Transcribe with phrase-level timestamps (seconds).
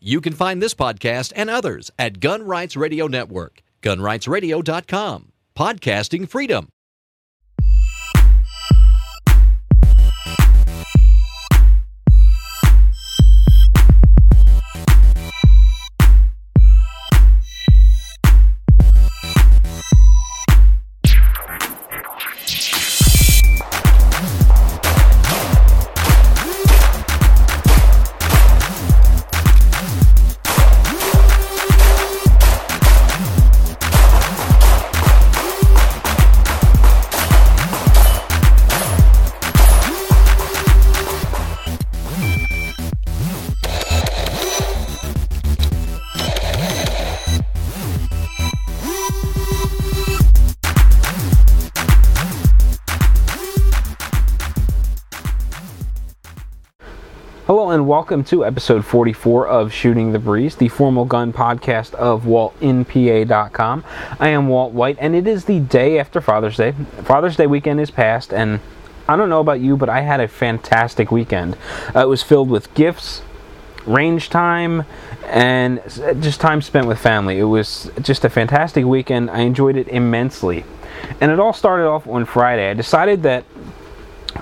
[0.00, 5.32] You can find this podcast and others at Gun Rights Radio Network, gunrightsradio.com.
[5.56, 6.68] Podcasting freedom.
[58.08, 63.84] Welcome to episode 44 of Shooting the Breeze, the formal gun podcast of waltinpa.com.
[64.18, 66.72] I am Walt White and it is the day after Father's Day.
[67.02, 68.60] Father's Day weekend is past and
[69.06, 71.58] I don't know about you, but I had a fantastic weekend.
[71.94, 73.20] Uh, it was filled with gifts,
[73.84, 74.84] range time,
[75.26, 75.82] and
[76.18, 77.38] just time spent with family.
[77.38, 79.30] It was just a fantastic weekend.
[79.30, 80.64] I enjoyed it immensely.
[81.20, 82.70] And it all started off on Friday.
[82.70, 83.44] I decided that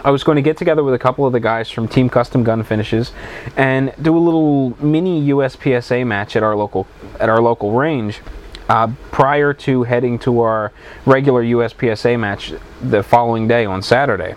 [0.06, 2.44] I was going to get together with a couple of the guys from Team Custom
[2.44, 3.10] Gun Finishes
[3.56, 6.86] and do a little mini USPSA match at our local
[7.18, 8.20] at our local range.
[8.68, 10.72] Uh, prior to heading to our
[11.06, 14.36] regular USPSA match the following day on Saturday.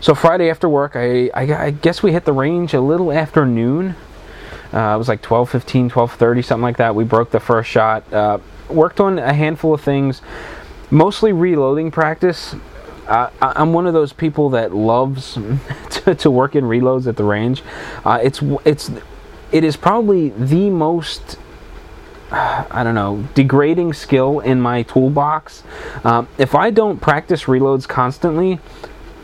[0.00, 3.44] So Friday after work, I, I, I guess we hit the range a little after
[3.44, 3.96] noon.
[4.72, 6.94] Uh, it was like 12:15, 12:30, something like that.
[6.94, 8.12] We broke the first shot.
[8.12, 10.22] Uh, worked on a handful of things,
[10.92, 12.54] mostly reloading practice.
[13.08, 15.34] Uh, I'm one of those people that loves
[15.90, 17.62] to, to, work in reloads at the range.
[18.04, 18.90] Uh, it's it's
[19.50, 21.38] it is probably the most
[22.30, 25.64] I don't know degrading skill in my toolbox.
[26.04, 28.60] Um, if I don't practice reloads constantly,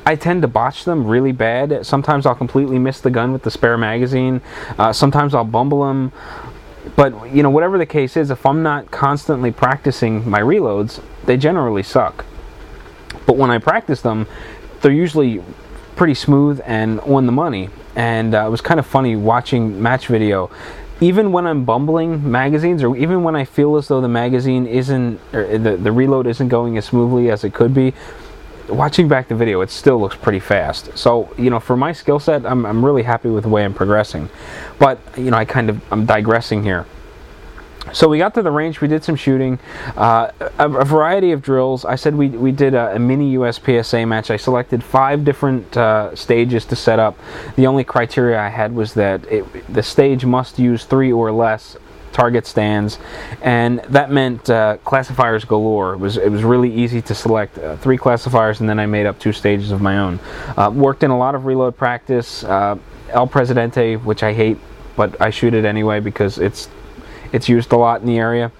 [0.06, 1.84] I tend to botch them really bad.
[1.84, 4.40] Sometimes I'll completely miss the gun with the spare magazine.
[4.78, 6.12] Uh, sometimes I'll bumble them.
[6.96, 11.36] But you know, whatever the case is, if I'm not constantly practicing my reloads, they
[11.36, 12.24] generally suck.
[13.26, 14.26] But when I practice them,
[14.80, 15.42] they're usually
[15.96, 17.70] pretty smooth and on the money.
[17.96, 20.50] And uh, it was kind of funny watching match video.
[21.00, 25.20] Even when I'm bumbling magazines, or even when I feel as though the magazine isn't,
[25.32, 27.94] the, the reload isn't going as smoothly as it could be,
[28.68, 30.96] watching back the video, it still looks pretty fast.
[30.96, 33.74] So, you know, for my skill set, I'm, I'm really happy with the way I'm
[33.74, 34.28] progressing.
[34.78, 36.86] But, you know, I kind of, I'm digressing here.
[37.92, 39.58] So we got to the range, we did some shooting,
[39.96, 41.84] uh, a, a, variety of drills.
[41.84, 44.30] I said we, we did a, a mini USPSA match.
[44.30, 47.18] I selected five different uh, stages to set up.
[47.56, 51.76] The only criteria I had was that it, the stage must use three or less
[52.14, 52.98] target stands,
[53.42, 55.94] and that meant uh, classifiers galore.
[55.94, 59.04] It was it was really easy to select uh, three classifiers, and then I made
[59.04, 60.20] up two stages of my own.
[60.56, 62.44] Uh, worked in a lot of reload practice.
[62.44, 62.78] Uh,
[63.10, 64.58] El Presidente, which I hate,
[64.96, 66.68] but I shoot it anyway because it's
[67.34, 68.52] it's used a lot in the area.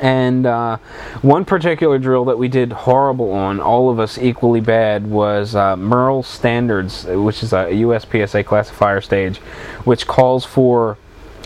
[0.00, 0.78] And uh,
[1.22, 5.76] one particular drill that we did horrible on, all of us equally bad, was uh,
[5.76, 9.38] Merle Standards, which is a USPSA classifier stage,
[9.84, 10.96] which calls for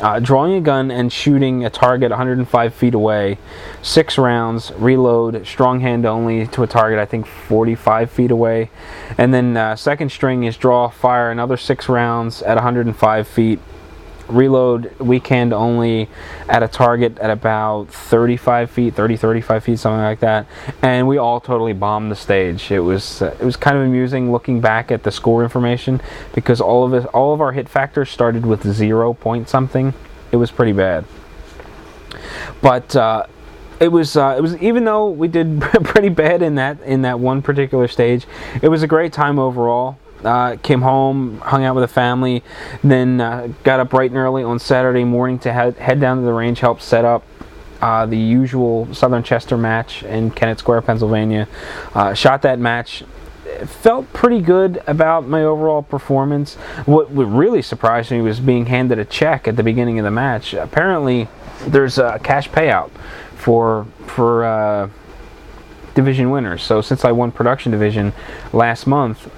[0.00, 3.38] uh, drawing a gun and shooting a target 105 feet away,
[3.82, 8.70] six rounds, reload, strong hand only to a target I think 45 feet away,
[9.18, 13.58] and then uh, second string is draw, fire another six rounds at 105 feet,
[14.30, 16.08] reload weak hand only
[16.48, 20.46] at a target at about 35 feet 30 35 feet something like that.
[20.82, 22.70] And we all totally bombed the stage.
[22.70, 26.00] It was uh, it was kind of amusing looking back at the score information
[26.34, 29.94] because all of us all of our hit factors started with zero point something.
[30.32, 31.04] It was pretty bad.
[32.62, 33.26] But uh,
[33.80, 37.18] it was uh, it was even though we did pretty bad in that in that
[37.18, 38.26] one particular stage
[38.60, 42.42] it was a great time overall uh, came home, hung out with the family,
[42.82, 46.22] then uh, got up bright and early on Saturday morning to head, head down to
[46.22, 47.24] the range, help set up
[47.80, 51.48] uh, the usual Southern Chester match in Kennett Square, Pennsylvania.
[51.94, 53.04] Uh, shot that match.
[53.64, 56.54] Felt pretty good about my overall performance.
[56.86, 60.10] What, what really surprised me was being handed a check at the beginning of the
[60.10, 60.54] match.
[60.54, 61.28] Apparently,
[61.66, 62.90] there's a cash payout
[63.36, 64.88] for for uh,
[65.94, 66.62] division winners.
[66.62, 68.12] So since I won production division
[68.52, 69.30] last month,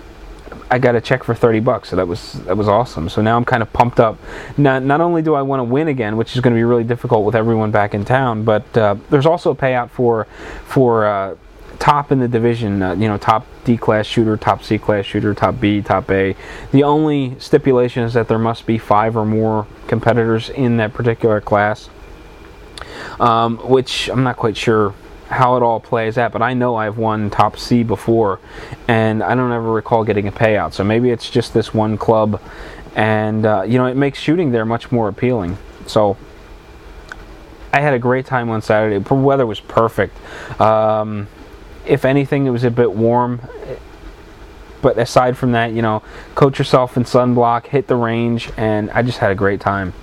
[0.70, 3.08] I got a check for 30 bucks, so that was that was awesome.
[3.08, 4.18] So now I'm kind of pumped up.
[4.56, 6.84] Not not only do I want to win again, which is going to be really
[6.84, 10.24] difficult with everyone back in town, but uh, there's also a payout for
[10.64, 11.36] for uh,
[11.78, 12.82] top in the division.
[12.82, 16.36] Uh, you know, top D class shooter, top C class shooter, top B, top A.
[16.70, 21.40] The only stipulation is that there must be five or more competitors in that particular
[21.40, 21.90] class,
[23.20, 24.94] um, which I'm not quite sure
[25.32, 28.38] how it all plays out, but I know I've won top C before,
[28.86, 30.74] and I don't ever recall getting a payout.
[30.74, 32.40] So maybe it's just this one club,
[32.94, 35.56] and uh, you know it makes shooting there much more appealing.
[35.86, 36.16] So
[37.72, 38.98] I had a great time on Saturday.
[38.98, 40.14] The weather was perfect.
[40.60, 41.28] Um,
[41.86, 43.40] if anything, it was a bit warm.
[44.82, 46.02] But aside from that, you know,
[46.34, 49.94] coat yourself in sunblock, hit the range, and I just had a great time.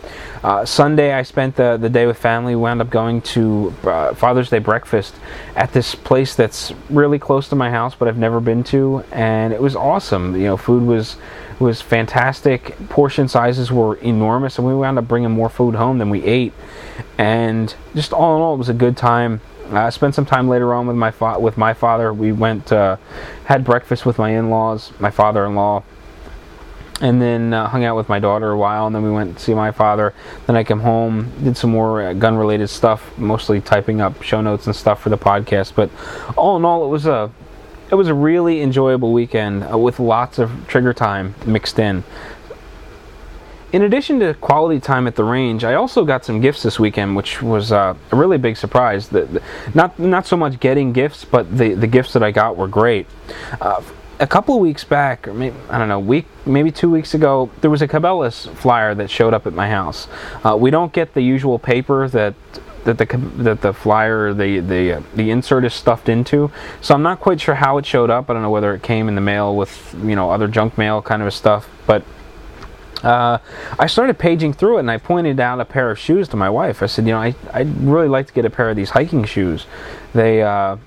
[0.43, 2.55] Uh, Sunday, I spent the, the day with family.
[2.55, 5.15] We wound up going to uh, Father's Day breakfast
[5.55, 9.53] at this place that's really close to my house, but I've never been to, and
[9.53, 10.35] it was awesome.
[10.35, 11.17] You know, food was
[11.59, 12.77] was fantastic.
[12.87, 16.53] Portion sizes were enormous, and we wound up bringing more food home than we ate.
[17.17, 19.41] And just all in all, it was a good time.
[19.71, 22.13] I spent some time later on with my fa- with my father.
[22.13, 22.97] We went uh,
[23.45, 25.83] had breakfast with my in-laws, my father-in-law,
[27.01, 28.87] and then uh, hung out with my daughter a while.
[28.87, 30.13] And then we went to see my father.
[30.47, 34.67] Then I came home, did some more uh, gun-related stuff, mostly typing up show notes
[34.67, 35.75] and stuff for the podcast.
[35.75, 35.89] But
[36.35, 37.31] all in all, it was a
[37.91, 42.03] it was a really enjoyable weekend uh, with lots of trigger time mixed in.
[43.71, 47.15] In addition to quality time at the range, I also got some gifts this weekend,
[47.15, 49.09] which was uh, a really big surprise.
[49.09, 49.43] That
[49.75, 53.05] not not so much getting gifts, but the the gifts that I got were great.
[53.61, 53.81] Uh,
[54.19, 57.49] a couple of weeks back, or maybe, I don't know, week maybe two weeks ago,
[57.61, 60.07] there was a Cabela's flyer that showed up at my house.
[60.43, 62.33] Uh, we don't get the usual paper that
[62.85, 63.05] that the
[63.37, 66.51] that the flyer the the uh, the insert is stuffed into.
[66.81, 68.29] So I'm not quite sure how it showed up.
[68.29, 71.01] I don't know whether it came in the mail with you know other junk mail
[71.01, 72.03] kind of stuff, but
[73.03, 73.37] uh,
[73.77, 76.49] I started paging through it and I pointed out a pair of shoes to my
[76.49, 76.83] wife.
[76.83, 79.23] I said, you know, I, I'd really like to get a pair of these hiking
[79.25, 79.65] shoes.
[80.13, 80.77] They, uh,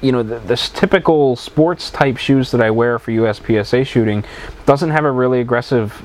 [0.00, 4.24] you know, the, this typical sports type shoes that I wear for USPSA shooting
[4.66, 6.02] doesn't have a really aggressive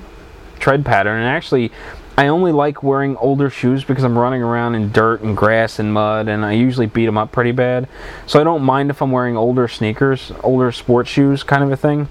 [0.59, 1.19] tread pattern.
[1.19, 1.71] And actually,
[2.17, 5.93] I only like wearing older shoes because I'm running around in dirt and grass and
[5.93, 7.89] mud, and I usually beat them up pretty bad.
[8.25, 11.77] So I don't mind if I'm wearing older sneakers, older sports shoes, kind of a
[11.77, 12.07] thing.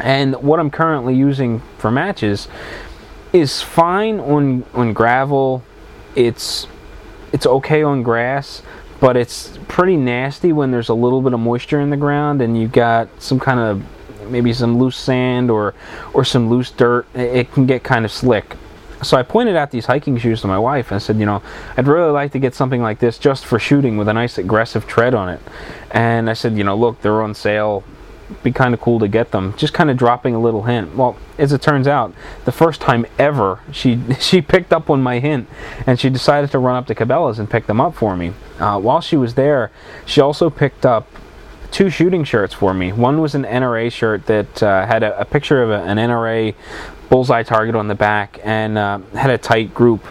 [0.00, 2.48] And what I'm currently using for matches
[3.32, 5.62] is fine on on gravel.
[6.14, 6.66] It's
[7.32, 8.62] it's okay on grass,
[9.00, 12.58] but it's pretty nasty when there's a little bit of moisture in the ground and
[12.58, 15.74] you've got some kind of maybe some loose sand or
[16.14, 17.06] or some loose dirt.
[17.14, 18.56] It can get kind of slick.
[19.02, 21.42] So I pointed out these hiking shoes to my wife and said, you know,
[21.76, 24.86] I'd really like to get something like this just for shooting with a nice aggressive
[24.86, 25.40] tread on it.
[25.90, 27.82] And I said, you know, look, they're on sale
[28.42, 29.54] be kind of cool to get them.
[29.56, 30.96] Just kind of dropping a little hint.
[30.96, 32.14] Well, as it turns out,
[32.44, 35.48] the first time ever she she picked up on my hint,
[35.86, 38.32] and she decided to run up to Cabela's and pick them up for me.
[38.58, 39.70] Uh, while she was there,
[40.06, 41.08] she also picked up
[41.70, 42.92] two shooting shirts for me.
[42.92, 46.54] One was an NRA shirt that uh, had a, a, picture of a, an NRA
[47.08, 50.06] bullseye target on the back and uh, had a tight group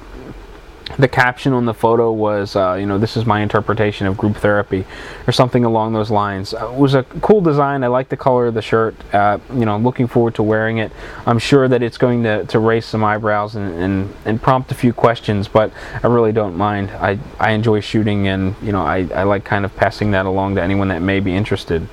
[0.98, 4.38] the caption on the photo was, uh, you know, this is my interpretation of group
[4.38, 4.86] therapy,
[5.28, 6.54] or something along those lines.
[6.54, 7.84] Uh, it was a cool design.
[7.84, 8.96] I like the color of the shirt.
[9.14, 10.92] Uh, you know, I'm looking forward to wearing it.
[11.26, 14.76] I'm sure that it's going to, to raise some eyebrows and, and, and prompt a
[14.76, 15.72] few questions, but
[16.04, 16.92] I really don't mind.
[16.92, 20.56] I, I enjoy shooting, and you know, I, I like kind of passing that along
[20.56, 21.88] to anyone that may be interested.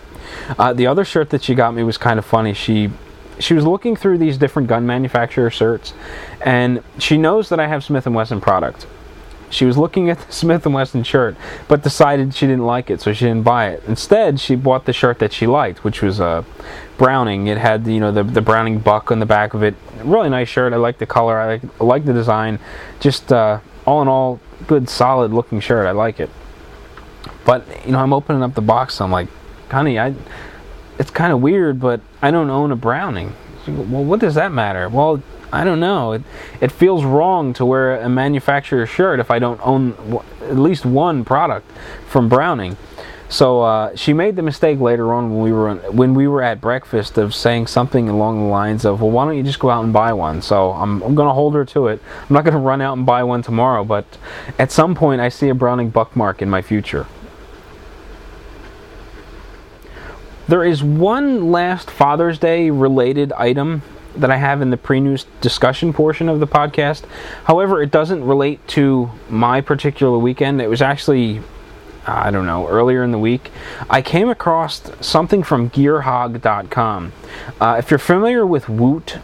[0.59, 2.55] Uh, the other shirt that she got me was kind of funny.
[2.55, 2.91] She
[3.40, 5.94] she was looking through these different gun manufacturer shirts,
[6.40, 8.87] and she knows that I have Smith and Wesson product.
[9.50, 11.37] She was looking at the Smith and Wesson shirt,
[11.68, 13.83] but decided she didn't like it, so she didn't buy it.
[13.87, 16.45] Instead, she bought the shirt that she liked, which was a uh,
[16.97, 17.47] Browning.
[17.47, 19.75] It had you know the the Browning buck on the back of it.
[20.02, 20.73] Really nice shirt.
[20.73, 21.38] I like the color.
[21.38, 22.59] I like, I like the design.
[22.99, 25.87] Just uh, all in all, good, solid looking shirt.
[25.87, 26.28] I like it.
[27.45, 28.99] But you know, I'm opening up the box.
[28.99, 29.28] And I'm like,
[29.71, 30.12] honey, I
[30.99, 33.34] it's kind of weird, but I don't own a Browning.
[33.66, 34.88] well, what does that matter?
[34.88, 35.22] Well,
[35.52, 36.12] I don't know.
[36.12, 36.22] It,
[36.60, 40.84] it feels wrong to wear a manufacturer's shirt if I don't own w- at least
[40.84, 41.70] one product
[42.06, 42.76] from Browning.
[43.30, 46.62] So uh, she made the mistake later on when we were when we were at
[46.62, 49.84] breakfast of saying something along the lines of, "Well, why don't you just go out
[49.84, 52.00] and buy one?" So I'm I'm going to hold her to it.
[52.22, 54.06] I'm not going to run out and buy one tomorrow, but
[54.58, 57.06] at some point I see a Browning Buckmark in my future.
[60.49, 63.83] There is one last Father's Day related item
[64.17, 67.05] that I have in the pre news discussion portion of the podcast.
[67.45, 70.62] However, it doesn't relate to my particular weekend.
[70.62, 71.43] It was actually,
[72.07, 73.50] I don't know, earlier in the week.
[73.90, 77.12] I came across something from gearhog.com.
[77.61, 79.19] Uh, if you're familiar with Woot,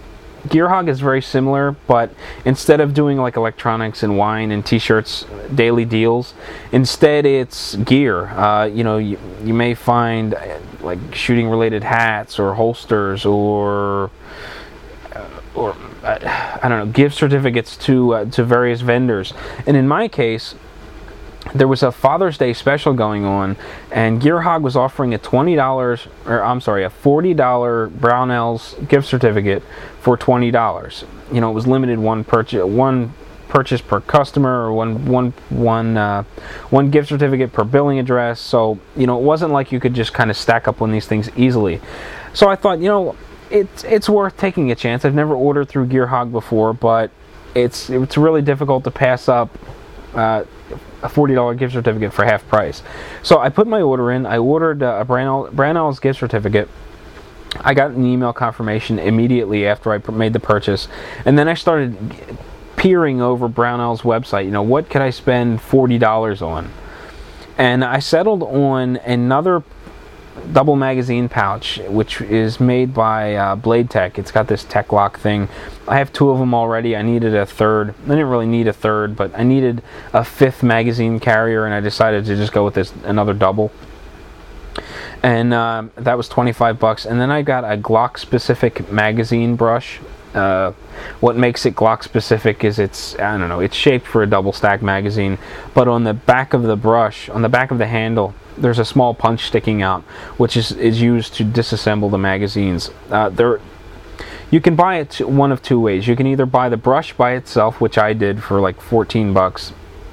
[0.48, 2.10] Gearhog is very similar, but
[2.44, 5.24] instead of doing like electronics and wine and T-shirts,
[5.54, 6.34] daily deals,
[6.70, 8.26] instead it's gear.
[8.28, 14.10] Uh, you know, you, you may find uh, like shooting-related hats or holsters or
[15.14, 19.32] uh, or I don't know gift certificates to uh, to various vendors.
[19.66, 20.54] And in my case,
[21.54, 23.56] there was a Father's Day special going on,
[23.92, 29.06] and Gearhog was offering a twenty dollars, or I'm sorry, a forty dollar Brownells gift
[29.06, 29.62] certificate
[30.00, 31.04] for twenty dollars.
[31.32, 33.12] You know, it was limited one purchase, one
[33.48, 36.22] purchase per customer, or one one one uh,
[36.70, 38.40] one gift certificate per billing address.
[38.40, 41.06] So you know, it wasn't like you could just kind of stack up on these
[41.06, 41.80] things easily.
[42.32, 43.16] So I thought, you know,
[43.50, 45.04] it's it's worth taking a chance.
[45.04, 47.10] I've never ordered through Gearhog before, but
[47.54, 49.56] it's it's really difficult to pass up.
[50.14, 50.44] Uh,
[51.04, 52.82] a $40 gift certificate for half price.
[53.22, 54.24] So I put my order in.
[54.24, 56.68] I ordered uh, a Brownells gift certificate.
[57.60, 60.88] I got an email confirmation immediately after I made the purchase.
[61.24, 61.96] And then I started
[62.76, 64.46] peering over Brownell's website.
[64.46, 66.72] You know, what could I spend $40 on?
[67.56, 69.62] And I settled on another
[70.52, 74.18] double magazine pouch, which is made by uh, Blade Tech.
[74.18, 75.48] It's got this Tek-Lok thing.
[75.86, 76.96] I have two of them already.
[76.96, 77.94] I needed a third.
[78.04, 81.80] I didn't really need a third, but I needed a fifth magazine carrier, and I
[81.80, 83.70] decided to just go with this another double.
[85.22, 87.06] And uh, that was 25 bucks.
[87.06, 90.00] And then I got a Glock specific magazine brush.
[90.34, 90.72] Uh,
[91.20, 94.52] what makes it Glock specific is it's I don't know it's shaped for a double
[94.52, 95.38] stack magazine,
[95.72, 98.84] but on the back of the brush, on the back of the handle, there's a
[98.84, 100.02] small punch sticking out,
[100.36, 102.90] which is, is used to disassemble the magazines.
[103.10, 103.60] Uh, there,
[104.50, 106.06] you can buy it one of two ways.
[106.06, 109.72] You can either buy the brush by itself, which I did for like 14 bucks,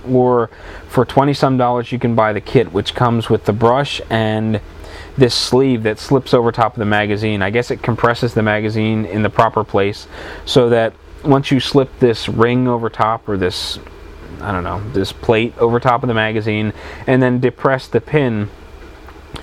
[0.09, 0.49] or
[0.87, 4.59] for 20 some dollars you can buy the kit, which comes with the brush and
[5.17, 7.41] this sleeve that slips over top of the magazine.
[7.41, 10.07] I guess it compresses the magazine in the proper place
[10.45, 10.93] so that
[11.23, 13.77] once you slip this ring over top or this
[14.41, 16.73] I don't know, this plate over top of the magazine,
[17.07, 18.49] and then depress the pin,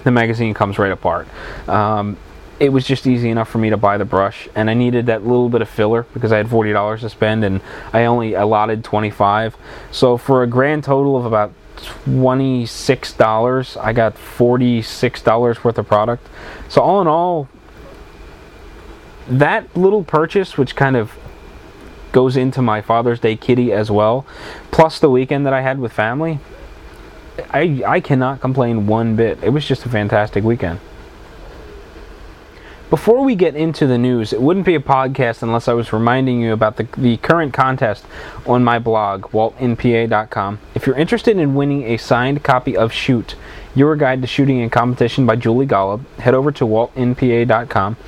[0.04, 1.28] the magazine comes right apart.
[1.68, 2.16] Um,
[2.60, 5.24] it was just easy enough for me to buy the brush, and I needed that
[5.24, 7.60] little bit of filler because I had forty dollars to spend, and
[7.92, 9.56] I only allotted twenty five.
[9.90, 15.62] So for a grand total of about twenty six dollars, I got forty six dollars
[15.62, 16.26] worth of product.
[16.68, 17.48] So all in all,
[19.28, 21.16] that little purchase, which kind of
[22.12, 24.26] goes into my Father's Day kitty as well,
[24.70, 26.38] plus the weekend that I had with family.
[27.50, 29.42] I I cannot complain one bit.
[29.42, 30.80] It was just a fantastic weekend.
[32.90, 36.40] Before we get into the news, it wouldn't be a podcast unless I was reminding
[36.40, 38.06] you about the, the current contest
[38.46, 40.58] on my blog, waltinpa.com.
[40.74, 43.34] If you're interested in winning a signed copy of Shoot,
[43.74, 47.98] Your Guide to Shooting and Competition by Julie Golob, head over to waltinpa.com.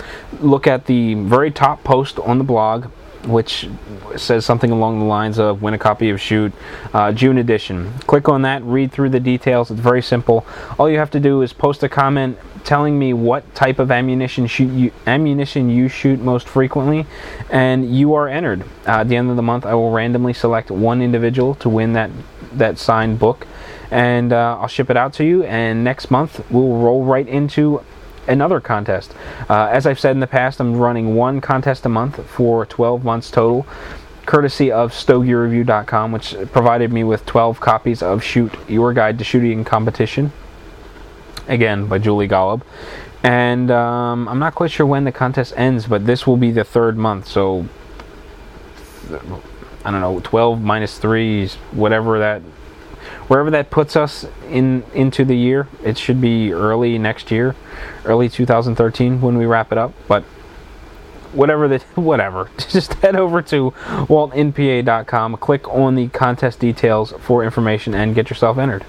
[0.40, 2.86] Look at the very top post on the blog
[3.26, 3.68] which
[4.16, 6.52] says something along the lines of win a copy of Shoot
[6.94, 7.92] uh, June edition.
[8.06, 9.70] Click on that, read through the details.
[9.70, 10.46] It's very simple.
[10.78, 14.46] All you have to do is post a comment telling me what type of ammunition
[14.46, 17.06] shoot you, ammunition you shoot most frequently,
[17.50, 18.62] and you are entered.
[18.86, 21.92] Uh, at the end of the month, I will randomly select one individual to win
[21.94, 22.10] that
[22.52, 23.46] that signed book,
[23.90, 25.44] and uh, I'll ship it out to you.
[25.44, 27.82] And next month, we'll roll right into
[28.30, 29.14] another contest.
[29.48, 33.04] Uh, as I've said in the past, I'm running one contest a month for 12
[33.04, 33.66] months total,
[34.26, 39.64] courtesy of StogieReview.com, which provided me with 12 copies of Shoot Your Guide to Shooting
[39.64, 40.32] Competition,
[41.48, 42.62] again by Julie Golob.
[43.22, 46.64] And um, I'm not quite sure when the contest ends, but this will be the
[46.64, 47.66] third month, so
[49.84, 52.42] I don't know, 12 minus 3, is whatever that
[53.30, 55.68] wherever that puts us in into the year.
[55.84, 57.54] It should be early next year,
[58.04, 59.94] early 2013 when we wrap it up.
[60.08, 60.24] But
[61.32, 67.94] whatever the whatever, just head over to waltinpa.com, click on the contest details for information,
[67.94, 68.84] and get yourself entered.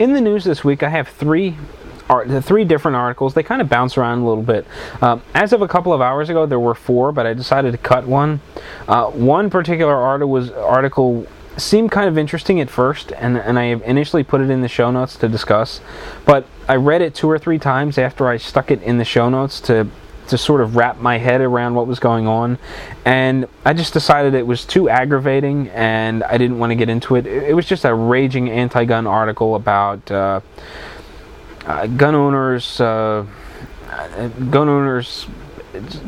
[0.00, 1.56] In the news this week, I have three
[2.26, 3.34] the three different articles.
[3.34, 4.66] They kind of bounce around a little bit.
[5.00, 7.78] Um, as of a couple of hours ago, there were four, but I decided to
[7.78, 8.40] cut one.
[8.88, 11.26] Uh, one particular article was article
[11.56, 14.90] seemed kind of interesting at first, and, and I initially put it in the show
[14.90, 15.80] notes to discuss.
[16.24, 19.28] But I read it two or three times after I stuck it in the show
[19.28, 19.88] notes to
[20.28, 22.58] to sort of wrap my head around what was going on,
[23.04, 27.14] and I just decided it was too aggravating, and I didn't want to get into
[27.14, 27.26] it.
[27.28, 30.40] It, was just a raging anti-gun article about uh,
[31.64, 33.24] uh, gun owners, uh,
[34.50, 35.28] gun owners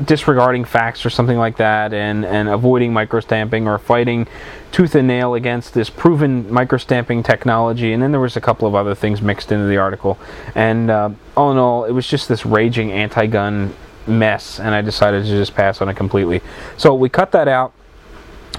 [0.05, 4.27] disregarding facts or something like that and, and avoiding microstamping or fighting
[4.73, 7.93] tooth and nail against this proven microstamping technology.
[7.93, 10.19] And then there was a couple of other things mixed into the article.
[10.55, 13.75] And uh, all in all, it was just this raging anti gun
[14.07, 16.41] mess, and I decided to just pass on it completely.
[16.77, 17.73] So we cut that out,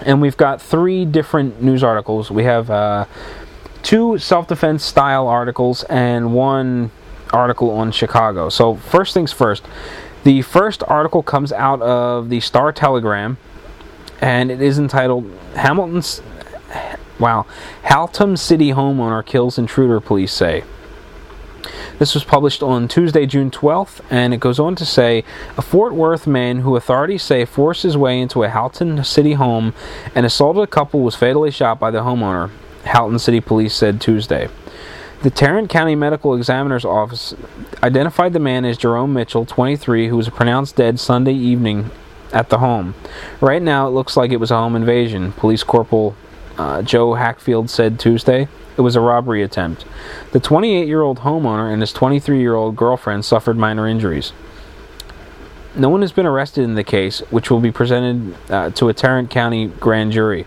[0.06, 2.32] and we've got three different news articles.
[2.32, 3.06] We have uh,
[3.84, 6.92] two self defense style articles and one
[7.32, 8.50] article on Chicago.
[8.50, 9.66] So, first things first
[10.30, 13.40] The first article comes out of the Star Telegram,
[14.22, 16.22] and it is entitled Hamilton's.
[17.20, 17.48] Wow,
[17.86, 20.64] Haltom City homeowner kills intruder, police say.
[21.98, 25.24] This was published on Tuesday, June 12th, and it goes on to say
[25.58, 29.74] a Fort Worth man who authorities say forced his way into a Haltom City home
[30.14, 32.52] and assaulted a couple was fatally shot by the homeowner,
[32.84, 34.48] Haltom City Police said Tuesday.
[35.22, 37.36] The Tarrant County Medical Examiner's Office
[37.84, 41.92] identified the man as Jerome Mitchell, 23, who was pronounced dead Sunday evening
[42.32, 42.96] at the home.
[43.42, 46.16] Right now, it looks like it was a home invasion, Police Corporal
[46.58, 48.48] uh, Joe Hackfield said Tuesday.
[48.78, 49.84] It was a robbery attempt.
[50.32, 54.32] The 28 year old homeowner and his 23 year old girlfriend suffered minor injuries.
[55.76, 58.94] No one has been arrested in the case, which will be presented uh, to a
[58.94, 60.46] Tarrant County grand jury.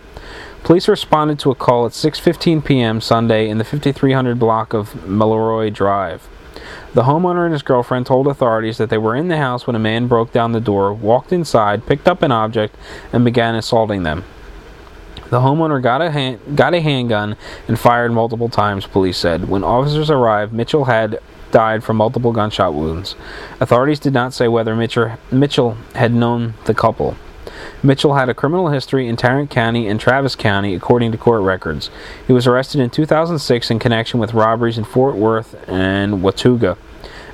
[0.64, 3.00] Police responded to a call at 6:15 p.m.
[3.00, 6.28] Sunday in the 5300 block of Melroy Drive.
[6.94, 9.80] The homeowner and his girlfriend told authorities that they were in the house when a
[9.80, 12.76] man broke down the door, walked inside, picked up an object,
[13.12, 14.24] and began assaulting them.
[15.30, 19.48] The homeowner got a hand, got a handgun and fired multiple times, police said.
[19.48, 21.18] When officers arrived, Mitchell had
[21.50, 23.16] died from multiple gunshot wounds.
[23.58, 27.16] Authorities did not say whether Mitchell had known the couple.
[27.82, 31.90] Mitchell had a criminal history in Tarrant County and Travis County, according to court records.
[32.26, 36.76] He was arrested in 2006 in connection with robberies in Fort Worth and Watauga,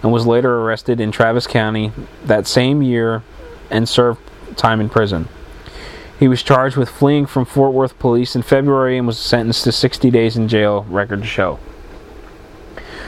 [0.03, 1.93] and was later arrested in Travis County
[2.25, 3.23] that same year
[3.71, 4.21] and served
[4.57, 5.29] time in prison.
[6.19, 9.73] He was charged with fleeing from Fort Worth police in February and was sentenced to
[9.73, 11.61] 60 days in jail, records show.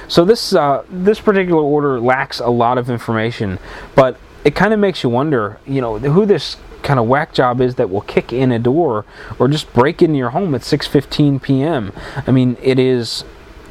[0.06, 3.58] So this uh, this particular order lacks a lot of information,
[3.94, 7.60] but it kind of makes you wonder, you know, who this kind of whack job
[7.60, 9.04] is that will kick in a door
[9.38, 11.92] or just break into your home at 6:15 p.m.
[12.26, 13.24] I mean, it is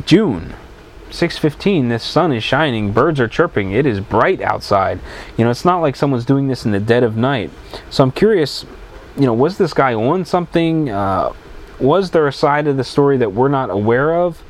[0.05, 0.53] June.
[1.09, 4.99] 6:15 the sun is shining birds are chirping it is bright outside
[5.35, 7.49] you know it's not like someone's doing this in the dead of night
[7.89, 8.63] so i'm curious
[9.19, 10.89] you know, was this guy on something?
[10.89, 11.33] Uh,
[11.79, 14.41] was there a side of the story that we're not aware of?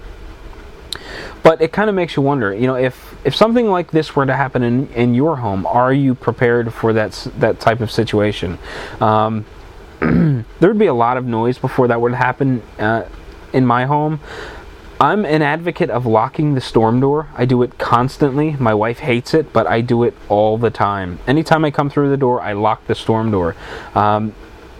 [1.49, 4.23] But it kind of makes you wonder, you know, if if something like this were
[4.23, 8.59] to happen in, in your home, are you prepared for that that type of situation?
[9.01, 9.45] Um,
[9.99, 13.05] there would be a lot of noise before that would happen uh,
[13.51, 14.19] in my home.
[15.01, 17.29] I'm an advocate of locking the storm door.
[17.35, 18.51] I do it constantly.
[18.59, 21.17] My wife hates it, but I do it all the time.
[21.25, 23.55] Anytime I come through the door, I lock the storm door.
[23.95, 24.35] Um,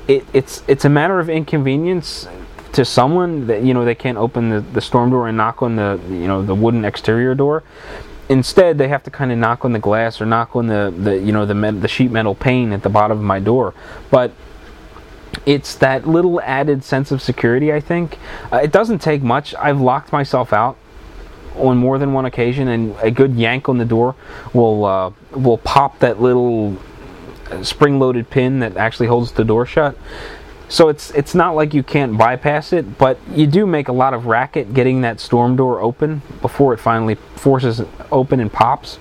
[0.08, 2.28] it, it's it's a matter of inconvenience
[2.74, 5.76] to someone that you know they can't open the, the storm door and knock on
[5.76, 7.64] the you know the wooden exterior door.
[8.30, 11.18] Instead, they have to kind of knock on the glass or knock on the, the
[11.18, 13.74] you know the the sheet metal pane at the bottom of my door.
[14.12, 14.32] But
[15.46, 17.74] it's that little added sense of security.
[17.74, 18.18] I think
[18.52, 19.56] uh, it doesn't take much.
[19.56, 20.78] I've locked myself out
[21.56, 24.16] on more than one occasion, and a good yank on the door
[24.54, 26.78] will uh, will pop that little
[27.64, 29.98] spring-loaded pin that actually holds the door shut.
[30.70, 34.14] So it's it's not like you can't bypass it, but you do make a lot
[34.14, 39.00] of racket getting that storm door open before it finally forces open and pops.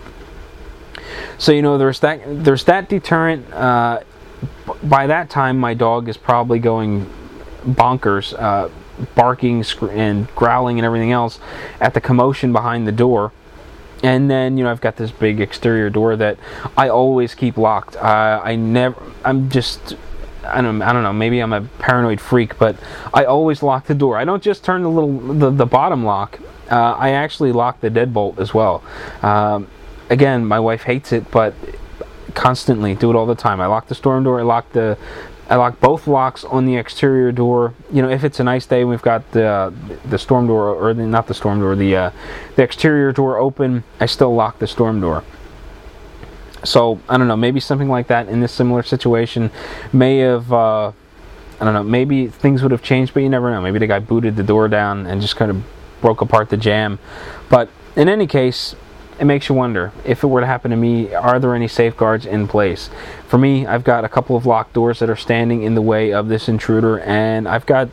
[1.36, 3.52] So you know there's that there's that deterrent.
[3.52, 4.00] Uh,
[4.82, 7.10] by that time, my dog is probably going
[7.66, 8.70] bonkers, uh,
[9.14, 11.38] barking and growling and everything else
[11.80, 13.32] at the commotion behind the door
[14.02, 16.38] and then you know I've got this big exterior door that
[16.76, 17.96] I always keep locked.
[17.96, 19.02] Uh, I never.
[19.24, 19.96] I'm just.
[20.44, 20.80] I don't.
[20.82, 21.12] I don't know.
[21.12, 22.76] Maybe I'm a paranoid freak, but
[23.12, 24.16] I always lock the door.
[24.16, 26.38] I don't just turn the little the, the bottom lock.
[26.70, 28.82] Uh, I actually lock the deadbolt as well.
[29.22, 29.68] Um,
[30.10, 31.54] again, my wife hates it, but
[32.34, 33.60] constantly do it all the time.
[33.60, 34.38] I lock the storm door.
[34.38, 34.96] I lock the
[35.50, 37.74] I lock both locks on the exterior door.
[37.90, 39.72] You know, if it's a nice day, we've got the
[40.08, 42.10] the storm door or the, not the storm door, the uh,
[42.56, 43.82] the exterior door open.
[43.98, 45.24] I still lock the storm door.
[46.68, 47.36] So I don't know.
[47.36, 49.50] Maybe something like that in this similar situation
[49.92, 50.52] may have.
[50.52, 50.92] Uh,
[51.60, 51.82] I don't know.
[51.82, 53.60] Maybe things would have changed, but you never know.
[53.60, 55.64] Maybe the guy booted the door down and just kind of
[56.00, 57.00] broke apart the jam.
[57.48, 58.76] But in any case,
[59.18, 62.26] it makes you wonder if it were to happen to me, are there any safeguards
[62.26, 62.90] in place?
[63.26, 66.12] For me, I've got a couple of locked doors that are standing in the way
[66.12, 67.88] of this intruder, and I've got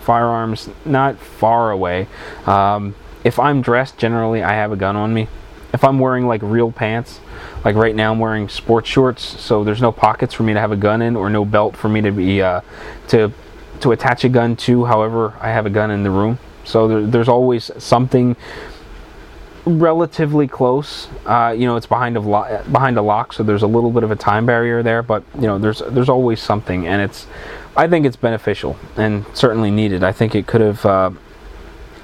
[0.00, 2.08] firearms not far away.
[2.46, 5.28] Um, if I'm dressed, generally I have a gun on me.
[5.74, 7.18] If I'm wearing like real pants,
[7.64, 10.70] like right now I'm wearing sports shorts, so there's no pockets for me to have
[10.70, 12.60] a gun in, or no belt for me to be uh,
[13.08, 13.32] to
[13.80, 14.84] to attach a gun to.
[14.84, 18.36] However, I have a gun in the room, so there, there's always something
[19.66, 21.08] relatively close.
[21.26, 24.04] Uh, you know, it's behind a lo- behind a lock, so there's a little bit
[24.04, 25.02] of a time barrier there.
[25.02, 27.26] But you know, there's there's always something, and it's
[27.76, 30.04] I think it's beneficial and certainly needed.
[30.04, 31.10] I think it could have uh,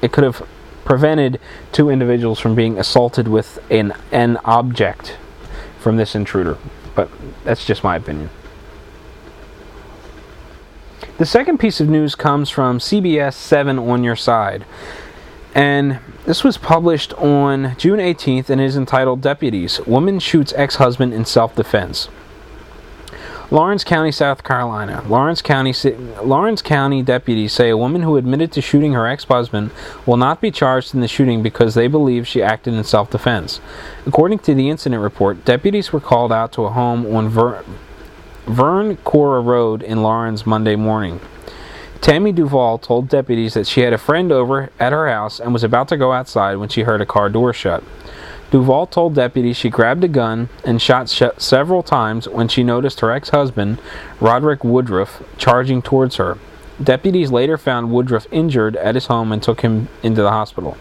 [0.02, 0.44] it could have
[0.90, 1.38] prevented
[1.70, 5.16] two individuals from being assaulted with an an object
[5.78, 6.58] from this intruder.
[6.96, 7.08] but
[7.44, 8.28] that's just my opinion.
[11.18, 14.64] The second piece of news comes from CBS 7 on your side.
[15.54, 21.14] And this was published on June 18th and is entitled Deputies Woman Shoots Ex Husband
[21.14, 22.08] in Self Defense.
[23.52, 25.04] Laurens County, South Carolina.
[25.08, 25.72] Laurens County,
[26.22, 29.72] Laurens County deputies say a woman who admitted to shooting her ex-husband
[30.06, 33.60] will not be charged in the shooting because they believe she acted in self-defense.
[34.06, 37.64] According to the incident report, deputies were called out to a home on Ver-
[38.46, 41.20] Vern Cora Road in Laurens Monday morning.
[42.00, 45.64] Tammy Duval told deputies that she had a friend over at her house and was
[45.64, 47.82] about to go outside when she heard a car door shut.
[48.50, 53.00] Duval told deputies she grabbed a gun and shot sh- several times when she noticed
[53.00, 53.80] her ex husband,
[54.20, 56.36] Roderick Woodruff, charging towards her.
[56.82, 60.76] Deputies later found Woodruff injured at his home and took him into the hospital.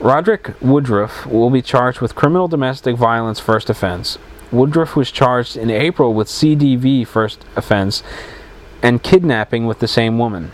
[0.00, 4.18] Roderick Woodruff will be charged with criminal domestic violence first offense.
[4.50, 8.02] Woodruff was charged in April with CDV first offense
[8.82, 10.52] and kidnapping with the same woman.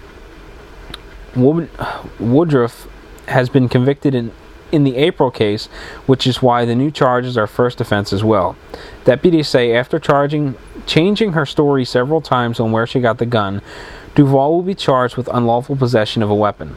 [1.34, 1.70] Wood-
[2.18, 2.88] Woodruff
[3.28, 4.32] has been convicted in,
[4.72, 5.66] in the April case,
[6.06, 8.56] which is why the new charges are first offense as well.
[9.04, 10.56] Deputies say after charging,
[10.86, 13.62] changing her story several times on where she got the gun,
[14.14, 16.74] Duval will be charged with unlawful possession of a weapon.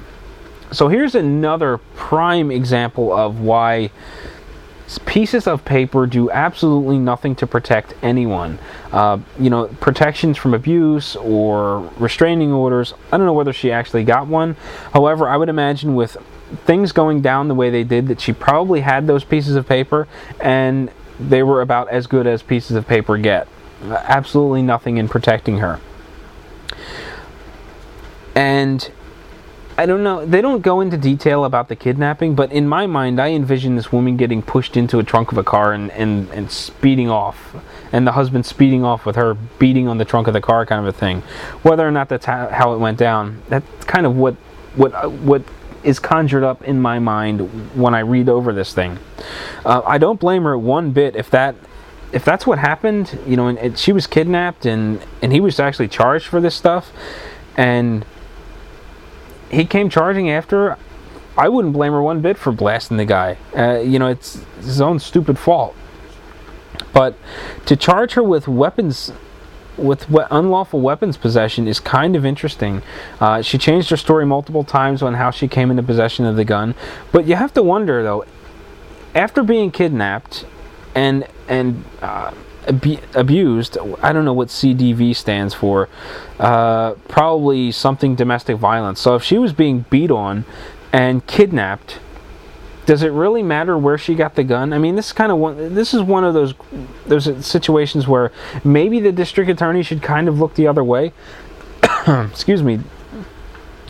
[0.72, 3.92] So here's another prime example of why
[5.06, 8.60] pieces of paper do absolutely nothing to protect anyone.
[8.92, 12.94] Uh, you know, protections from abuse or restraining orders.
[13.12, 14.56] I don't know whether she actually got one.
[14.94, 16.18] However, I would imagine with
[16.56, 20.08] things going down the way they did, that she probably had those pieces of paper
[20.40, 23.48] and they were about as good as pieces of paper get.
[23.84, 25.80] Absolutely nothing in protecting her.
[28.36, 28.92] And
[29.78, 30.26] I don't know.
[30.26, 33.92] They don't go into detail about the kidnapping, but in my mind, I envision this
[33.92, 37.56] woman getting pushed into a trunk of a car and, and, and speeding off,
[37.92, 40.86] and the husband speeding off with her beating on the trunk of the car, kind
[40.86, 41.22] of a thing.
[41.64, 44.36] Whether or not that's how it went down, that's kind of what
[44.76, 45.44] what what
[45.86, 49.00] is conjured up in my mind when I read over this thing.
[49.64, 51.56] Uh, I don't blame her one bit if that
[52.12, 53.18] if that's what happened.
[53.26, 56.56] You know, and, and she was kidnapped and and he was actually charged for this
[56.56, 56.92] stuff,
[57.56, 58.06] and
[59.50, 60.72] he came charging after.
[60.72, 60.78] her.
[61.38, 63.38] I wouldn't blame her one bit for blasting the guy.
[63.56, 65.76] Uh, you know, it's his own stupid fault.
[66.94, 67.18] But
[67.66, 69.12] to charge her with weapons,
[69.78, 72.82] with we- unlawful weapons possession, is kind of interesting.
[73.20, 76.46] Uh, she changed her story multiple times on how she came into possession of the
[76.46, 76.76] gun.
[77.12, 78.26] But you have to wonder, though,
[79.14, 80.46] after being kidnapped
[80.94, 82.32] and and uh,
[82.68, 83.78] ab- abused.
[84.02, 85.90] I don't know what CDV stands for.
[86.40, 89.00] Uh, probably something domestic violence.
[89.00, 90.46] So if she was being beat on
[90.92, 92.00] and kidnapped,
[92.86, 94.74] does it really matter where she got the gun?
[94.74, 95.74] I mean, this is kind of one.
[95.74, 96.54] This is one of those
[97.08, 98.32] those situations where
[98.64, 101.14] maybe the district attorney should kind of look the other way.
[102.08, 102.80] Excuse me.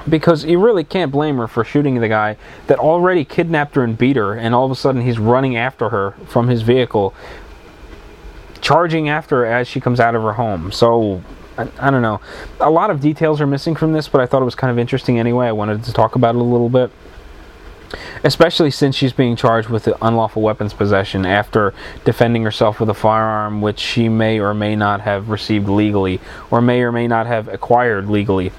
[0.08, 3.98] Because you really can't blame her for shooting the guy that already kidnapped her and
[3.98, 7.14] beat her, and all of a sudden he's running after her from his vehicle
[8.66, 10.72] charging after her as she comes out of her home.
[10.72, 11.22] So,
[11.56, 12.20] I, I, don't know.
[12.60, 14.80] A lot of details are missing from this, but I thought it was kind of
[14.80, 15.46] interesting anyway.
[15.46, 16.92] I wanted to talk about it a little bit.
[18.24, 23.62] Especially since she's being charged with unlawful weapons possession after defending herself with a firearm
[23.62, 26.20] which she may or may not have received legally,
[26.52, 28.52] or may or may not have acquired legally,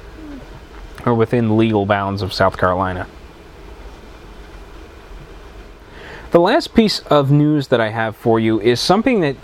[1.05, 3.07] or within legal bounds of South Carolina.
[6.33, 9.37] The last piece of news that I have for you is something that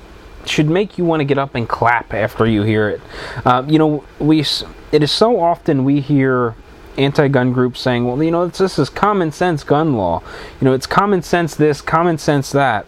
[0.44, 3.00] should make you want to get up and clap after you hear it.
[3.44, 6.54] Uh, you know, we it is so often we hear
[6.96, 10.22] anti-gun groups saying, "Well, you know, this is common sense gun law.
[10.60, 12.86] You know, it's common sense this, common sense that."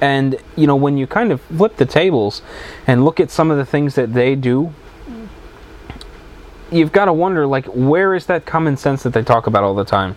[0.00, 2.42] And you know, when you kind of flip the tables
[2.86, 4.72] and look at some of the things that they do,
[6.70, 9.74] you've got to wonder, like, where is that common sense that they talk about all
[9.74, 10.16] the time?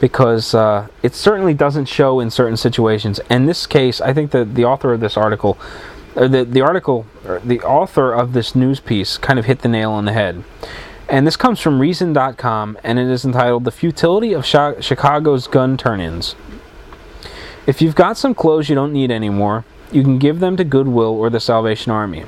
[0.00, 3.20] Because uh, it certainly doesn't show in certain situations.
[3.28, 5.58] In this case, I think that the author of this article
[6.26, 7.06] the the article,
[7.44, 10.42] the author of this news piece, kind of hit the nail on the head.
[11.08, 16.36] And this comes from Reason.com, and it is entitled "The Futility of Chicago's Gun Turn-ins."
[17.66, 21.18] If you've got some clothes you don't need anymore, you can give them to Goodwill
[21.18, 22.24] or the Salvation Army.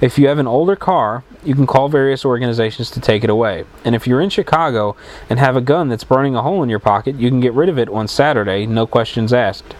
[0.00, 3.64] If you have an older car, you can call various organizations to take it away.
[3.84, 4.94] And if you're in Chicago
[5.30, 7.68] and have a gun that's burning a hole in your pocket, you can get rid
[7.68, 9.74] of it on Saturday, no questions asked.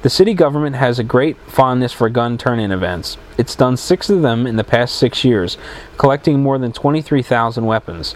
[0.00, 3.16] The city government has a great fondness for gun turn in events.
[3.36, 5.58] It's done six of them in the past six years,
[5.96, 8.14] collecting more than 23,000 weapons.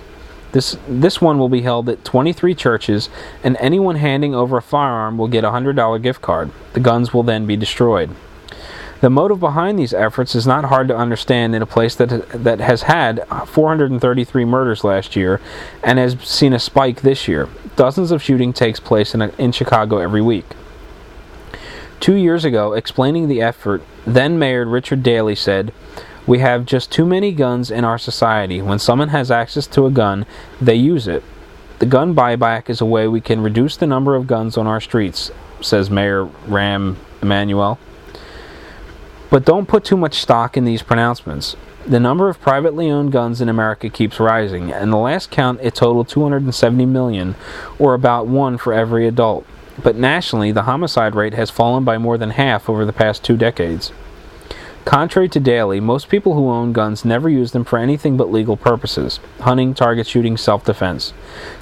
[0.53, 3.09] This, this one will be held at 23 churches,
[3.43, 6.53] and anyone handing over a firearm will get a $100 gift card.
[6.75, 8.11] The guns will then be destroyed.
[9.01, 12.61] The motive behind these efforts is not hard to understand in a place that that
[12.61, 15.41] has had 433 murders last year
[15.83, 17.49] and has seen a spike this year.
[17.75, 20.45] Dozens of shooting takes place in, a, in Chicago every week.
[22.03, 25.73] Two years ago, explaining the effort, then Mayor Richard Daley said,
[26.27, 28.61] We have just too many guns in our society.
[28.61, 30.27] When someone has access to a gun,
[30.61, 31.23] they use it.
[31.79, 34.81] The gun buyback is a way we can reduce the number of guns on our
[34.81, 37.79] streets, says Mayor Rahm Emanuel.
[39.31, 41.55] But don't put too much stock in these pronouncements.
[41.87, 45.77] The number of privately owned guns in America keeps rising, and the last count it
[45.77, 47.37] totaled 270 million,
[47.79, 49.47] or about one for every adult
[49.83, 53.37] but nationally, the homicide rate has fallen by more than half over the past two
[53.37, 53.93] decades.
[54.85, 58.57] Contrary to Daley, most people who own guns never use them for anything but legal
[58.57, 61.13] purposes hunting, target shooting, self defense.